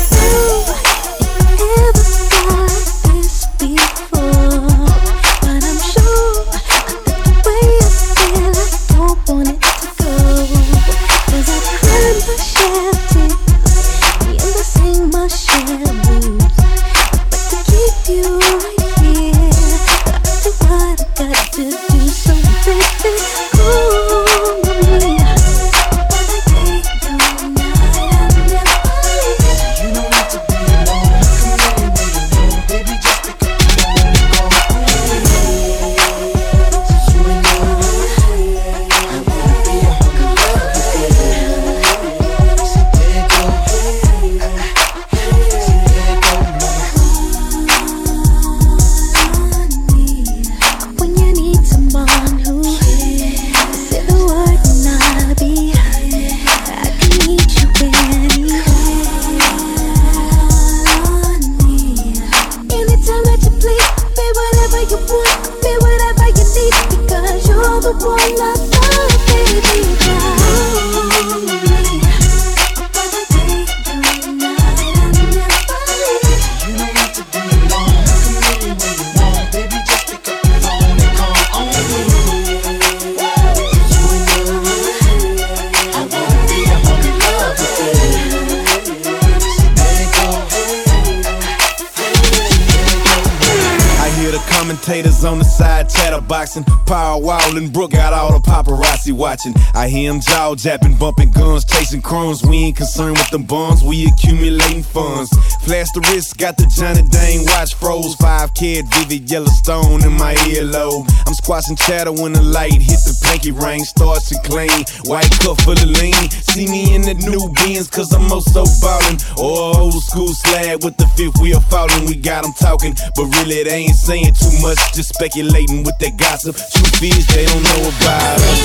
[96.90, 97.68] power chatterboxing, power walling.
[97.70, 99.54] Brooke got all the paparazzi watching.
[99.74, 102.42] I hear him jaw japping, bumping guns, chasing crumbs.
[102.42, 105.30] We ain't concerned with them buns, we accumulating funds.
[105.64, 108.14] Flash the wrist, got the Johnny Dang watch froze.
[108.16, 111.08] Five kid vivid Yellowstone in my earlobe.
[111.26, 113.84] I'm squashing chatter when the light hit the pinky ring.
[113.84, 116.30] Starts to clean, white cup full of lean.
[116.30, 119.18] See me in the new beans, cause I'm oh also ballin'.
[119.38, 122.06] Or old school slab with the fifth wheel falling.
[122.06, 124.78] We got them talking, but really they ain't saying too much.
[124.94, 126.56] Just speculating with that gossip.
[126.56, 128.58] Truth is, they don't know about us.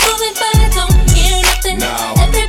[0.00, 1.78] Moving, but I don't hear nothing.
[1.82, 2.39] Everybody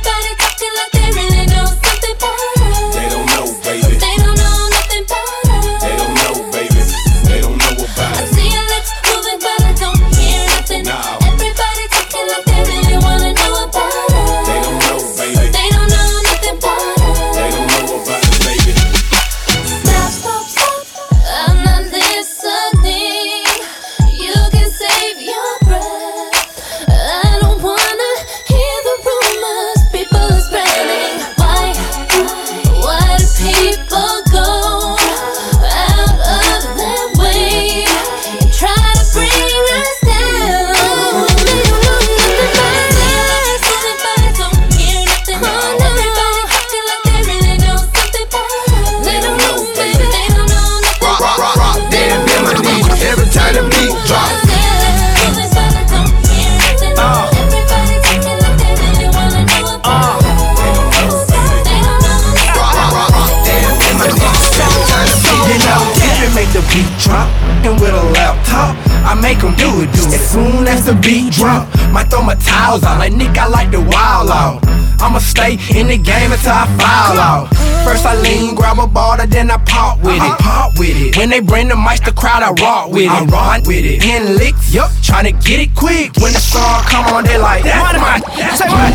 [70.92, 72.98] the beat drop, might throw my towels out.
[72.98, 74.60] Like Nick, I like the wild out.
[75.00, 77.48] I'ma stay in the game until I foul out.
[77.84, 80.38] First I lean, grab a ball, and then I pop with it.
[80.38, 81.16] Pop with it.
[81.16, 83.10] When they bring the mic, the crowd, I rock with it.
[83.10, 84.04] I rock with it.
[84.04, 86.14] In licks, yup, tryna get it quick.
[86.20, 88.20] When the song come on, they like, what am I?
[88.54, 88.92] Say what?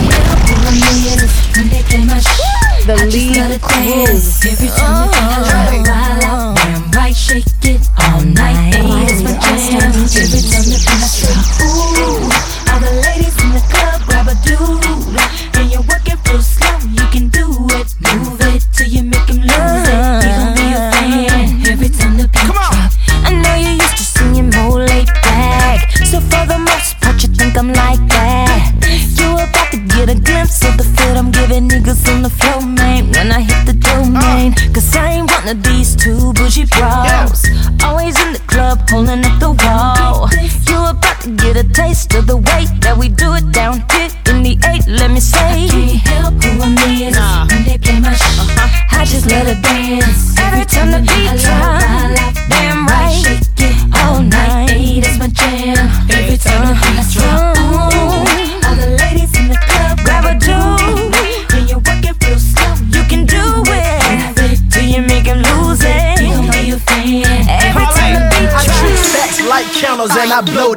[2.88, 4.46] The lead quiz.
[4.46, 8.72] Every time you try to wild out, damn right, shake it all night.
[9.12, 9.92] It's my jam.
[9.92, 10.40] Every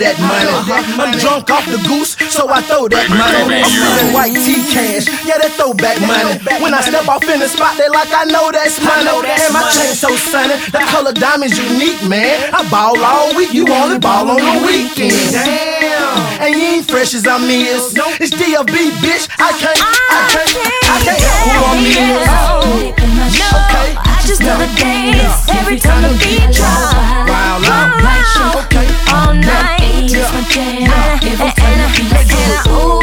[0.00, 0.48] that money.
[0.96, 3.60] I'm drunk off the goose, so I throw that money.
[3.60, 6.40] I'm feeling white tea cash, yeah, that throwback money.
[6.64, 9.06] When I step off in the spot, they like I know that's money.
[9.06, 12.50] And my chain so sunny, the color diamond's unique, man.
[12.56, 15.14] I ball all week, you only ball on the weekend.
[15.36, 17.92] Damn, and you ain't fresh as I'm is.
[18.18, 19.28] It's DLB, bitch.
[19.36, 20.52] I can't, I can't,
[20.88, 22.90] I can't help who I'm is.
[23.36, 27.28] Okay, I just love the dance every time the beat drop.
[27.28, 28.00] Wild out.
[28.64, 29.79] Okay, all night.
[30.32, 30.82] My jam.
[31.24, 32.66] Every time the beat drop.
[32.68, 32.99] Ooh,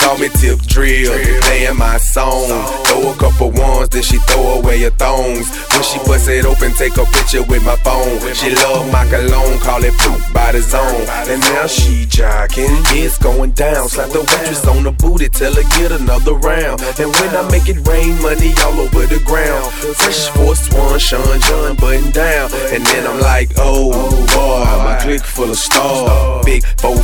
[0.00, 1.12] call me Tip Drill,
[1.42, 2.48] playing my song.
[2.86, 5.52] Throw a couple ones, then she throw away her thongs.
[5.68, 8.18] When she bust it open, take a picture with my phone.
[8.32, 11.04] She love my cologne, call it poop by the zone.
[11.28, 13.90] And now she jocking, it's going down.
[13.90, 16.80] Slap the waitress on the booty, tell her get another round.
[16.98, 19.70] And when I make it rain, money all over the ground.
[20.00, 22.48] Fresh Force One, Sean John button down.
[22.72, 23.92] And then I'm like, oh
[24.32, 26.46] boy, my clique full of stars.
[26.46, 26.96] Big four,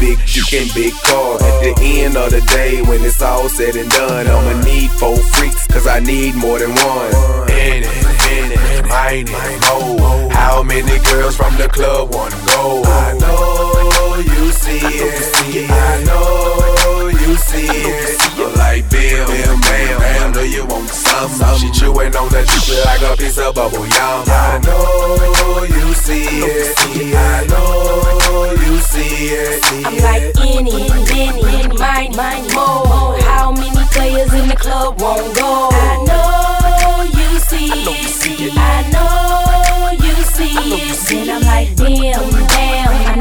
[0.00, 0.16] big
[0.54, 1.42] and big cars.
[1.42, 5.16] At the end of the day, when it's all said and done, I'ma need four
[5.16, 7.50] freaks, cause I need more than one.
[7.50, 8.04] In it,
[8.34, 10.28] in it, mine it, mo.
[10.30, 12.82] How many girls from the club wanna go?
[12.84, 15.70] I know you see it.
[15.70, 18.37] I know you see it.
[18.68, 20.00] Like bam, bam, bam.
[20.02, 21.56] I know you want some.
[21.56, 24.24] She chewing on the dick like a piece of bubble yum.
[24.28, 26.76] I know you see it.
[27.16, 29.64] I know you see it.
[29.86, 33.18] I'm like any, any, mine, mine, more.
[33.22, 35.70] How many players in the club won't go?
[35.72, 38.52] I know you see it.
[38.54, 41.12] I know you see it.
[41.12, 42.57] And I'm like, damn,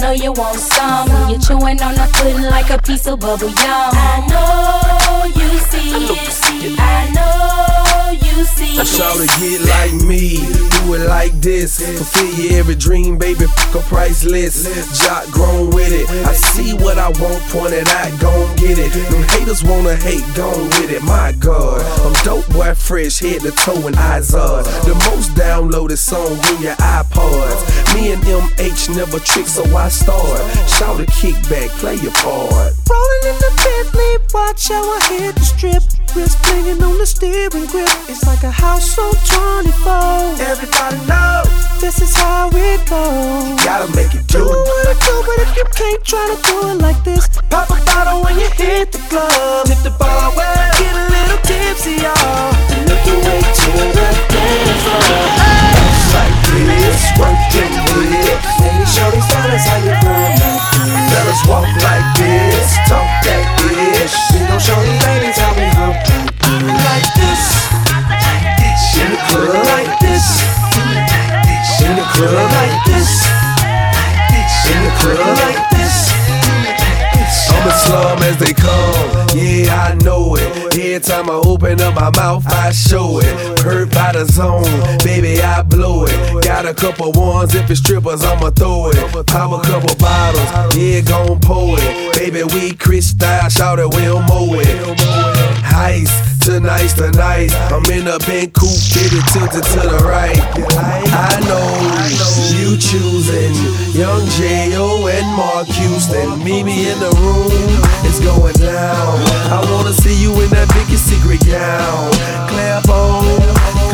[0.08, 1.10] know you want some.
[1.30, 3.92] You're chewing on the pudding like a piece of bubble yum.
[3.94, 6.80] I know you see it.
[6.80, 8.88] I know you see it.
[8.88, 11.80] Shout to get like me, do it like this.
[11.80, 13.46] Fulfill your every dream, baby.
[13.46, 14.64] Fuck a priceless.
[15.04, 16.10] Jock grown with it.
[16.26, 18.92] I see what I want, point it out, gon' get it.
[19.12, 21.04] Them haters wanna hate, gone with it.
[21.04, 25.98] My God, I'm dope boy, fresh head to toe and eyes are the most downloaded
[25.98, 27.94] song in your iPods.
[27.94, 30.40] Me and MH never trick, so I start.
[30.70, 32.72] Shout a kickback, play your part.
[32.86, 35.84] Rolling in the Bentley, watch how I hit the strip.
[36.16, 37.90] Wrist blinging on the steering grip.
[38.08, 39.14] It's like a house on
[39.74, 40.46] 24.
[40.54, 41.50] Everybody knows
[41.82, 43.50] this is how it goes.
[43.50, 44.40] You gotta make it do.
[44.40, 47.70] Do what I do, but if you can't try to do it like this, pop
[47.70, 49.68] a bottle when you hit the club.
[49.68, 52.54] Hit the bar well, get a little tipsy, y'all.
[52.74, 55.87] And look your way to the dance floor.
[56.18, 57.72] Like this, work them
[58.10, 58.52] hips.
[58.62, 60.62] Lady, show these fellas how you run this.
[61.14, 63.46] Fellas walk like this, talk that
[64.02, 64.18] ish.
[64.34, 65.98] We gon' show these ladies how we hump
[66.90, 67.44] like this.
[68.98, 70.26] In the club, Like this.
[71.86, 73.12] in the club, Like this.
[74.74, 75.38] in the club.
[75.38, 75.77] Like this.
[77.88, 80.76] Slum as they come, yeah, I know it.
[80.76, 83.60] Every time I open up my mouth, I show it.
[83.62, 84.66] Hurt by the zone,
[85.06, 86.44] baby, I blow it.
[86.44, 88.98] Got a couple ones, if it's strippers, I'ma throw it.
[89.26, 92.14] Pop a couple bottles, yeah, gon' pour it.
[92.20, 95.07] Baby, we Chris style, shout it, we'll mow it.
[96.58, 97.52] Heist, tonight's the night.
[97.72, 100.38] I'm in a big coupe, baby, tilted to the right.
[101.14, 101.70] I know
[102.58, 103.54] you choosing
[103.94, 105.08] Young J.O.
[105.08, 106.44] and Marques Houston.
[106.44, 107.52] Meet me in the room,
[108.06, 109.22] it's going down.
[109.54, 112.12] I wanna see you in that biggest secret gown.
[112.50, 113.38] Clap on,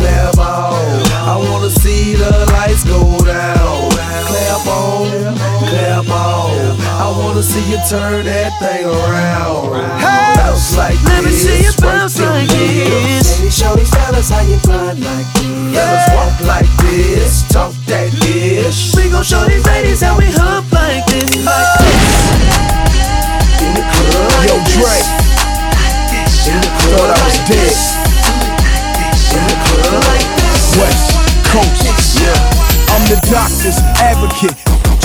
[0.04, 0.76] clap on.
[1.24, 3.92] I wanna see the lights go down.
[4.28, 6.52] Clap on, clap on.
[6.84, 9.80] I wanna see you turn that thing around.
[10.36, 13.40] Bounce like Let me this, see you bounce like this.
[13.40, 15.76] Lady, show these fellas how you grind like this.
[15.76, 18.96] Fellas walk like this, talk that ish.
[18.96, 21.32] We gon' show these ladies how we hump like this.
[21.48, 22.44] Like this.
[23.64, 25.00] In the club, Yo, Dre.
[26.52, 28.13] in the club, Thought I was dead.
[29.94, 30.82] In the club.
[30.82, 31.14] West
[31.54, 31.84] Coast.
[32.94, 34.58] I'm the doctor's advocate.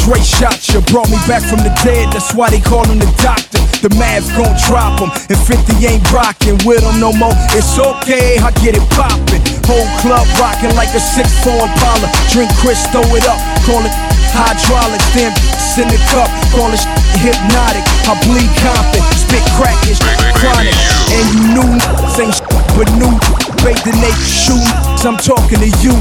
[0.04, 2.12] Dre shot you, brought me back from the dead.
[2.12, 3.60] That's why they call him the doctor.
[3.84, 7.36] The math gon' drop him, and 50 ain't rockin' with him no more.
[7.52, 9.40] It's okay, I get it poppin'.
[9.68, 12.08] Whole club rockin' like a 6'4 Impala.
[12.32, 13.94] Drink Chris, throw it up, call it
[14.32, 15.04] hydraulics.
[15.12, 15.32] Damn,
[15.78, 16.82] in the cup, call it
[17.22, 17.84] hypnotic.
[18.08, 20.00] I bleed Compton, spit crack is
[20.34, 20.74] chronic.
[21.12, 21.70] And you knew
[22.16, 22.32] same
[22.74, 23.47] but new.
[23.58, 24.60] The naked shoe,
[25.02, 25.92] I'm talking to you.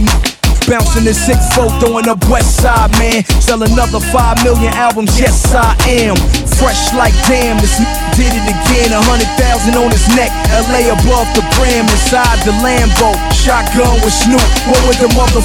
[0.70, 3.24] Bouncing the six four, throwing up West Side, man.
[3.42, 6.16] Sell another five million albums, yes I am.
[6.60, 7.80] Fresh like damn, this
[8.14, 8.94] did it again.
[8.94, 10.30] A hundred thousand on his neck,
[10.70, 13.16] LA above the brim, inside the Lambo.
[13.34, 15.42] Shotgun with Snoop, what would the mother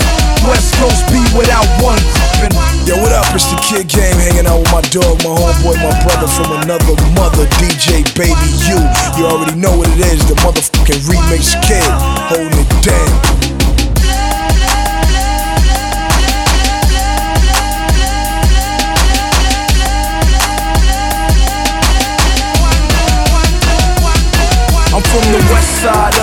[0.46, 2.71] West Coast be without one?
[2.86, 3.24] Yo, what up?
[3.34, 6.98] It's the Kid Game hanging out with my dog, my homeboy, my brother from another
[7.14, 8.34] mother, DJ Baby
[8.74, 8.78] U.
[9.16, 11.86] You already know what it is, the motherfucking remix kid,
[12.26, 13.31] holding it down.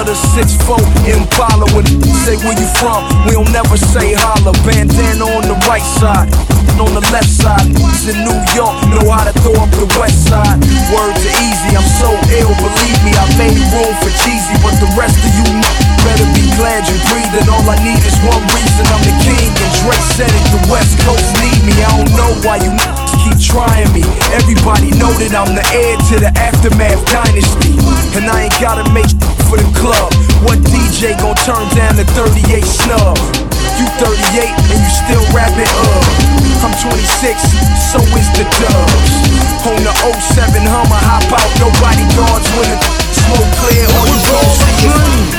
[0.10, 1.70] Of the 6-4 Impala.
[1.78, 1.86] When
[2.26, 4.58] say where you from, we don't never say holla.
[4.66, 6.34] Bandana on the right side,
[6.82, 7.70] on the left side.
[7.70, 10.58] It's in New York, know how to throw up the west side.
[10.90, 12.10] Words are easy, I'm so
[12.42, 13.14] ill, believe me.
[13.14, 15.46] I made room for Jeezy, but the rest of you
[16.02, 17.46] better be glad you're breathing.
[17.46, 19.54] All I need is one reason, I'm the king.
[19.54, 21.78] And Dre said it, the west coast need me.
[21.86, 22.74] I don't know why you
[23.22, 24.02] keep trying me.
[24.34, 27.79] Everybody know that I'm the heir to the aftermath dynasty.
[28.20, 29.08] And I ain't gotta make
[29.48, 30.12] for the club.
[30.44, 33.16] What DJ gon' turn down the 38 snub?
[33.80, 36.04] You 38 and you still rapping, up.
[36.60, 37.00] I'm 26,
[37.80, 39.12] so is the dubs.
[39.72, 39.94] On the
[40.36, 42.80] 07 Hummer, hop out, no bodyguards when the
[43.24, 45.39] smoke clear, gon' see is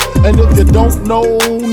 [0.23, 1.23] And if you don't know,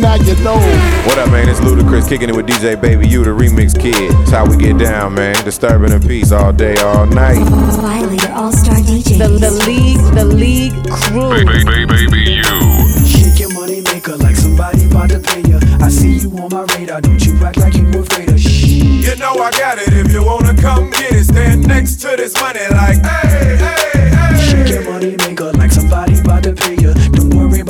[0.01, 0.57] now you know.
[1.05, 1.51] What up, man?
[1.51, 4.11] It's Ludacris kicking it with DJ Baby U, the remix kid.
[4.11, 5.35] That's how we get down, man.
[5.45, 7.45] Disturbing the peace all day, all night.
[7.45, 9.19] Violator All Star DJs.
[9.19, 11.29] The, the league, the league crew.
[11.29, 13.05] Baby, baby, baby, you.
[13.05, 15.61] Shake your money maker like somebody about to pay ya.
[15.85, 18.81] I see you on my radar, don't you act like you afraid of shh.
[18.81, 21.25] You know I got it if you wanna come get it.
[21.25, 24.49] Stand next to this money like, hey, hey, hey.
[24.49, 25.53] Shake your money maker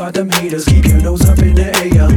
[0.08, 2.08] about them haters, keep your nose up in the air.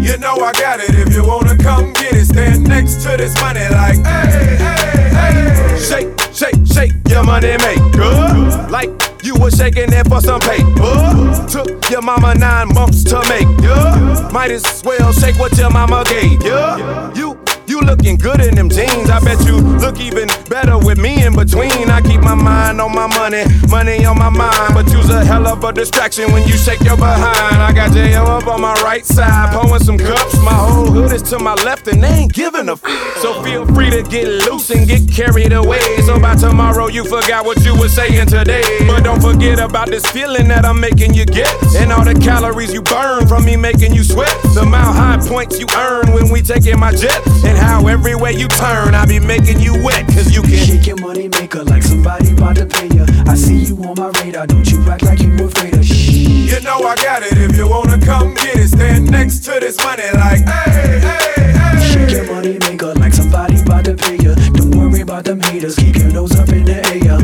[0.00, 2.26] You know I got it if you wanna come get it.
[2.26, 5.78] Stand next to this money like, hey, hey, hey.
[5.78, 8.66] Shake, shake, shake your money maker.
[8.68, 8.90] Like
[9.22, 11.46] you was shaking it for some paper.
[11.48, 14.30] Took your mama nine months to make ya.
[14.32, 17.12] Might as well shake what your mama gave ya.
[17.14, 19.10] You you looking good in them jeans.
[19.10, 21.90] I bet you look even better with me in between.
[21.90, 24.74] I keep my mind on my money, money on my mind.
[24.74, 27.56] But you's a hell of a distraction when you shake your behind.
[27.62, 30.36] I got JM up on my right side, pouring some cups.
[30.42, 32.82] My whole hood is to my left, and they ain't giving a f.
[33.22, 35.80] So feel free to get loose and get carried away.
[36.02, 38.64] So by tomorrow, you forgot what you were saying today.
[38.86, 41.52] But don't forget about this feeling that I'm making you get.
[41.76, 44.34] And all the calories you burn from me making you sweat.
[44.56, 47.20] The mile high points you earn when we taking my jet.
[47.44, 50.06] And how every way you turn, I be making you wet.
[50.08, 53.04] Cause you can Shake your money maker like somebody about to pay ya.
[53.28, 56.08] I see you on my radar, don't you act like you afraid of shh.
[56.48, 58.68] You know I got it if you wanna come get it.
[58.68, 61.92] Stand next to this money like, hey, hey, hey.
[61.92, 64.34] Shake your money maker like somebody about to pay ya.
[64.56, 67.20] Don't worry about them haters, keep your nose up in the air.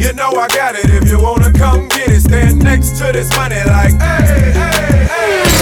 [0.00, 2.22] You know I got it if you wanna come get it.
[2.22, 4.69] Stand next to this money like, hey, hey.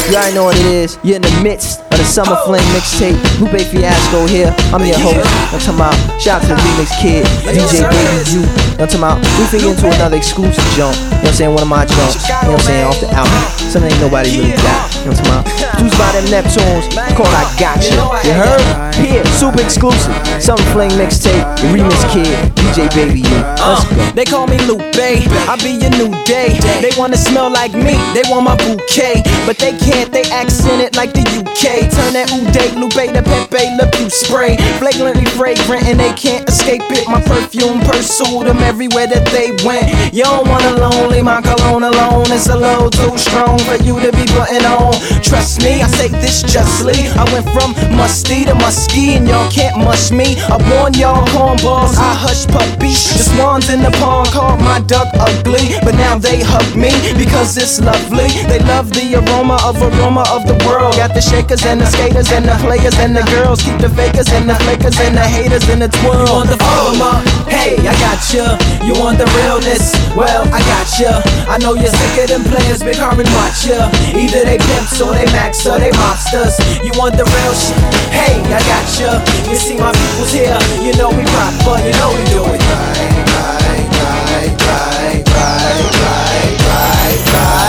[0.09, 0.97] You already know what it is.
[1.05, 2.49] You're in the midst of the Summer oh.
[2.49, 3.21] Fling mixtape.
[3.45, 4.57] Lupe Fiasco here.
[4.73, 5.21] I'm your host.
[5.53, 8.49] I'm talking about shout out to the remix kid, DJ Baby U.
[8.81, 10.97] I'm talking about we get into another exclusive jump.
[10.97, 11.53] You know what I'm saying?
[11.53, 12.25] One of my jumps.
[12.25, 12.85] You know what I'm saying?
[12.89, 13.37] Off the album.
[13.69, 14.89] Something ain't nobody really got.
[15.05, 15.77] You know what I'm talking about?
[15.77, 16.87] Produced by them Neptunes.
[17.13, 18.01] Called I Gotcha.
[18.25, 18.65] You heard?
[18.95, 20.15] Here, super exclusive.
[20.41, 21.45] Summer Fling mixtape.
[21.61, 23.39] The remix kid, DJ Baby U.
[23.61, 24.01] Let's go.
[24.01, 26.59] Uh, they call me Lupe, I be your new day.
[26.83, 29.23] They wanna smell like me, they want my bouquet.
[29.47, 31.91] But they can't, they accent it like the UK.
[31.91, 34.57] Turn that Uday Lupe to Pepe Le Pew spray.
[34.79, 37.09] Flagrantly fragrant and they can't escape it.
[37.09, 39.91] My perfume pursued them everywhere that they went.
[40.15, 42.31] You don't wanna lonely, my cologne alone.
[42.31, 44.95] It's a little too strong for you to be putting on.
[45.23, 47.09] Trust me, I say this justly.
[47.19, 50.39] I went from musty to musky and y'all can't mush me.
[50.47, 53.03] I warn y'all hornballs, I hush puppies.
[53.19, 57.57] The swans in the pond called my duck ugly, but now they hug me because
[57.57, 58.31] it's lovely.
[58.47, 60.95] They love the aroma of aroma of the world.
[60.97, 63.63] Got the shakers and the skaters and the players and the girls.
[63.63, 66.29] Keep the fakers and the flakers and the haters in the world.
[66.29, 67.15] You want the former?
[67.49, 68.59] Hey, I got ya.
[68.85, 69.97] You want the realness?
[70.15, 71.23] Well, I got ya.
[71.49, 73.89] I know you're sicker than players, big hard and watch ya.
[74.13, 76.59] Either they pimps or they max or they monsters.
[76.85, 77.79] You want the real shit?
[78.13, 79.11] Hey, I got ya.
[79.49, 80.59] You see my people's here.
[80.85, 85.79] You know we rock, but you know we do it right, right, right, right, right,
[86.01, 87.68] right, right, right.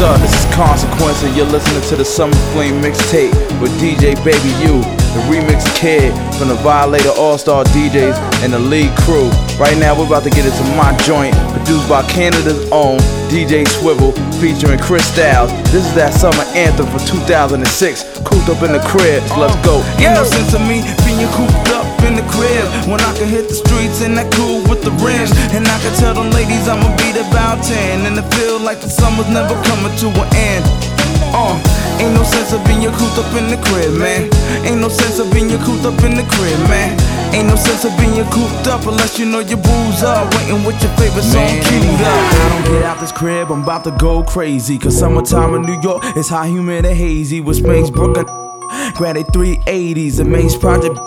[0.00, 0.18] Up?
[0.18, 4.80] This is Consequence, and you're listening to the Summer Fling mixtape with DJ Baby U,
[5.12, 6.08] the remix kid
[6.38, 9.28] from the Violator All Star DJs and the lead crew.
[9.60, 12.96] Right now, we're about to get into my joint, produced by Canada's own
[13.28, 15.52] DJ Swivel, featuring Chris Styles.
[15.70, 17.60] This is that summer anthem for 2006.
[18.24, 19.84] Cooped up in the crib, let's go.
[20.00, 23.46] Ain't no sense of me being cooped up in the crib when I can hit
[23.46, 25.30] the streets and that cool with the rims.
[25.54, 28.90] And I can tell them ladies I'ma beat about 10 and it feel like the
[28.90, 30.66] summer's never coming to an end.
[31.30, 31.54] Uh,
[32.02, 34.26] ain't no sense of being cooped up in the crib, man.
[34.66, 36.98] Ain't no sense of being cooped up in the crib, man.
[37.30, 40.26] Ain't no sense of being cooped up unless you know your booze up.
[40.34, 42.18] Waiting with your favorite song Man, queued up.
[42.34, 44.78] I don't get out this crib, I'm about to go crazy.
[44.78, 47.40] Cause summertime in New York is hot, humid, and hazy.
[47.40, 48.26] Which makes Brooklyn
[48.98, 50.18] granted 380s.
[50.18, 50.98] It makes Project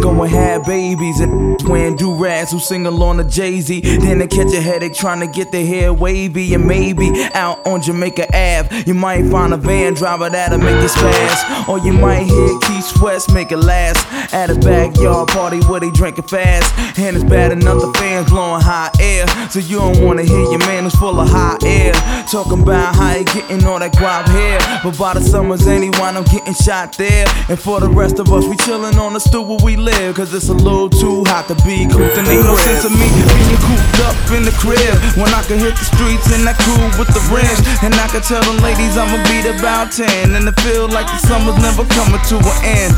[0.00, 3.80] Go and have babies and wearing do rags who sing along to Jay Z.
[3.80, 6.54] Then they catch a headache trying to get their hair wavy.
[6.54, 10.90] And maybe out on Jamaica Ave, you might find a van driver that'll make it
[10.90, 11.68] spaz.
[11.68, 15.90] Or you might hear Keith Sweat make it last at a backyard party where they
[15.90, 16.98] drinking fast.
[16.98, 19.26] And it's bad enough the fans blowing hot air.
[19.50, 21.92] So you don't wanna hear your man who's full of hot air.
[22.30, 24.58] Talking about how he getting all that guap hair.
[24.82, 27.26] But by the summers anyone, I'm getting shot there.
[27.48, 30.16] And for the rest of us, we chillin' on the stool where we live.
[30.16, 32.92] Cause it's a little too hot to be cooped in the Ain't no sense of
[32.92, 36.56] me being cooped up in the crib when I can hit the streets in that
[36.64, 37.60] cool with the rims.
[37.84, 40.34] And I can tell them ladies I'ma beat about 10.
[40.34, 42.94] And it feel like the summer's never coming to an end.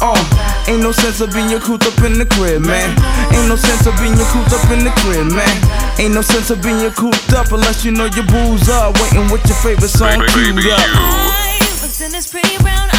[0.00, 0.14] Oh,
[0.68, 2.94] ain't no sense of being cooped up in the crib, man.
[3.34, 5.56] Ain't no sense of being cooped up in the crib, man.
[5.98, 8.94] Ain't no sense of being cooped up unless you know your booze up.
[9.02, 10.78] Waiting with your favorite song queued up.
[10.78, 12.97] I looked in his pretty brown eyes, and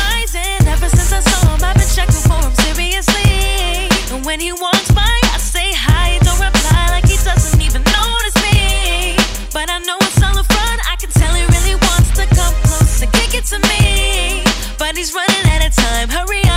[0.82, 3.90] ever since I saw him, I've been checking for him seriously.
[4.16, 8.38] And when he walks by, I say hi, don't reply like he doesn't even notice
[8.48, 9.18] me.
[9.52, 12.56] But I know it's all a front, I can tell he really wants to come
[12.64, 14.44] close and kick it to me.
[14.78, 16.49] But he's running out of time, hurry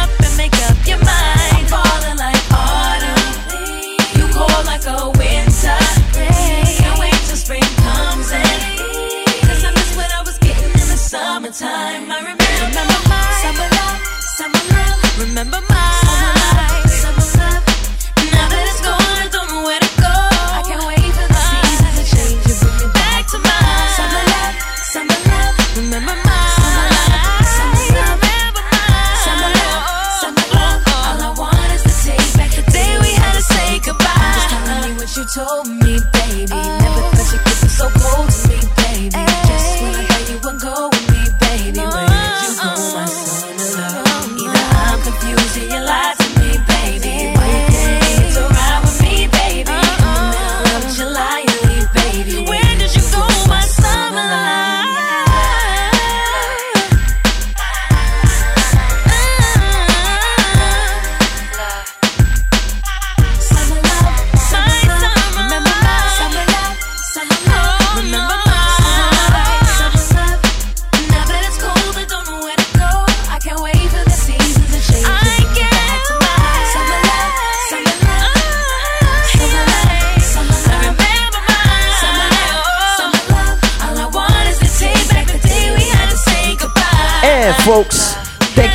[15.45, 15.72] Remember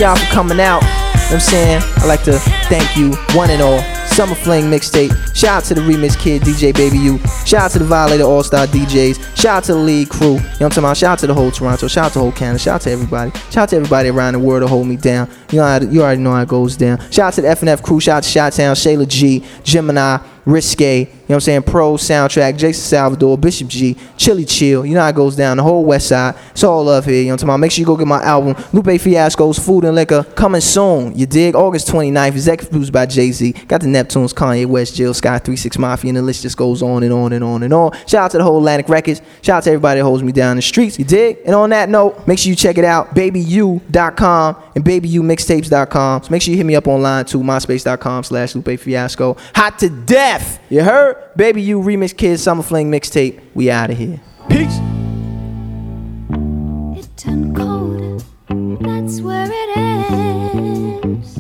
[0.07, 0.81] y'all for coming out.
[0.83, 1.81] You know I'm saying?
[1.97, 2.39] I'd like to
[2.69, 3.79] thank you, one and all.
[4.05, 5.11] Summer Fling mixtape.
[5.35, 7.19] Shout out to the remix kid, DJ Baby U.
[7.45, 9.35] Shout out to the Violator All Star DJs.
[9.35, 10.35] Shout out to the lead crew.
[10.35, 10.97] You know what I'm talking about?
[10.97, 11.89] Shout out to the whole Toronto.
[11.89, 12.57] Shout out to the whole Canada.
[12.57, 13.31] Shout out to everybody.
[13.31, 15.29] Shout out to everybody around the world to hold me down.
[15.51, 16.99] You know, you already know how it goes down.
[17.11, 17.99] Shout out to the FNF crew.
[17.99, 20.99] Shout out to Shot Town, Shayla G, Gemini, Risque.
[20.99, 21.63] You know what I'm saying?
[21.63, 24.85] Pro Soundtrack, Jason Salvador, Bishop G, Chili Chill.
[24.85, 25.57] You know how it goes down.
[25.57, 26.35] The whole West Side.
[26.51, 27.15] It's all love here.
[27.15, 27.59] You know what I'm talking about?
[27.59, 31.17] Make sure you go get my album, Lupe Fiasco's Food and Liquor, coming soon.
[31.17, 31.53] You dig?
[31.53, 32.27] August 29th.
[32.29, 33.51] Executive produced by Jay Z.
[33.67, 37.03] Got the Neptunes, Kanye West, Jill Scott, 36 Mafia, and the list just goes on
[37.03, 37.91] and on and on and on.
[38.07, 39.21] Shout out to the whole Atlantic Records.
[39.41, 40.97] Shout out to everybody that holds me down the streets.
[40.97, 41.39] You dig?
[41.45, 46.23] And on that note, make sure you check it out, babyu.com and babyumixtapes.com.
[46.23, 49.35] So make sure you hit me up online too, myspace.com slash Lupe Fiasco.
[49.55, 50.36] Hot to death.
[50.69, 51.15] You heard?
[51.35, 53.39] Baby U Remix Kids Summer Fling mixtape.
[53.53, 54.19] We out of here.
[54.49, 54.77] Peace.
[56.99, 58.25] It turned cold.
[58.81, 61.37] That's where it ends.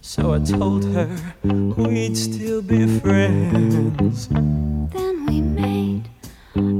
[0.00, 1.08] So I told her
[1.44, 4.28] we'd still be friends.
[4.28, 6.10] Then we made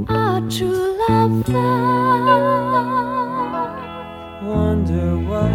[0.09, 2.51] our true love vow.
[4.43, 5.51] Wonder what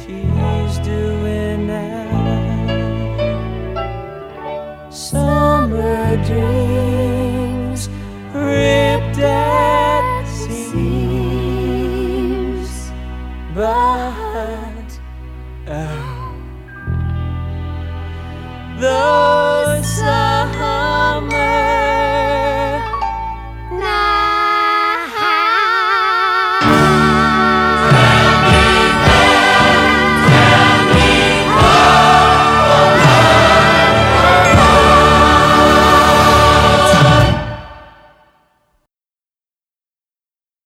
[0.00, 2.07] she's doing now.
[6.28, 7.88] dreams
[8.34, 11.80] ripped at seams,
[13.54, 15.00] but
[15.68, 16.36] oh,
[18.78, 21.87] those summers.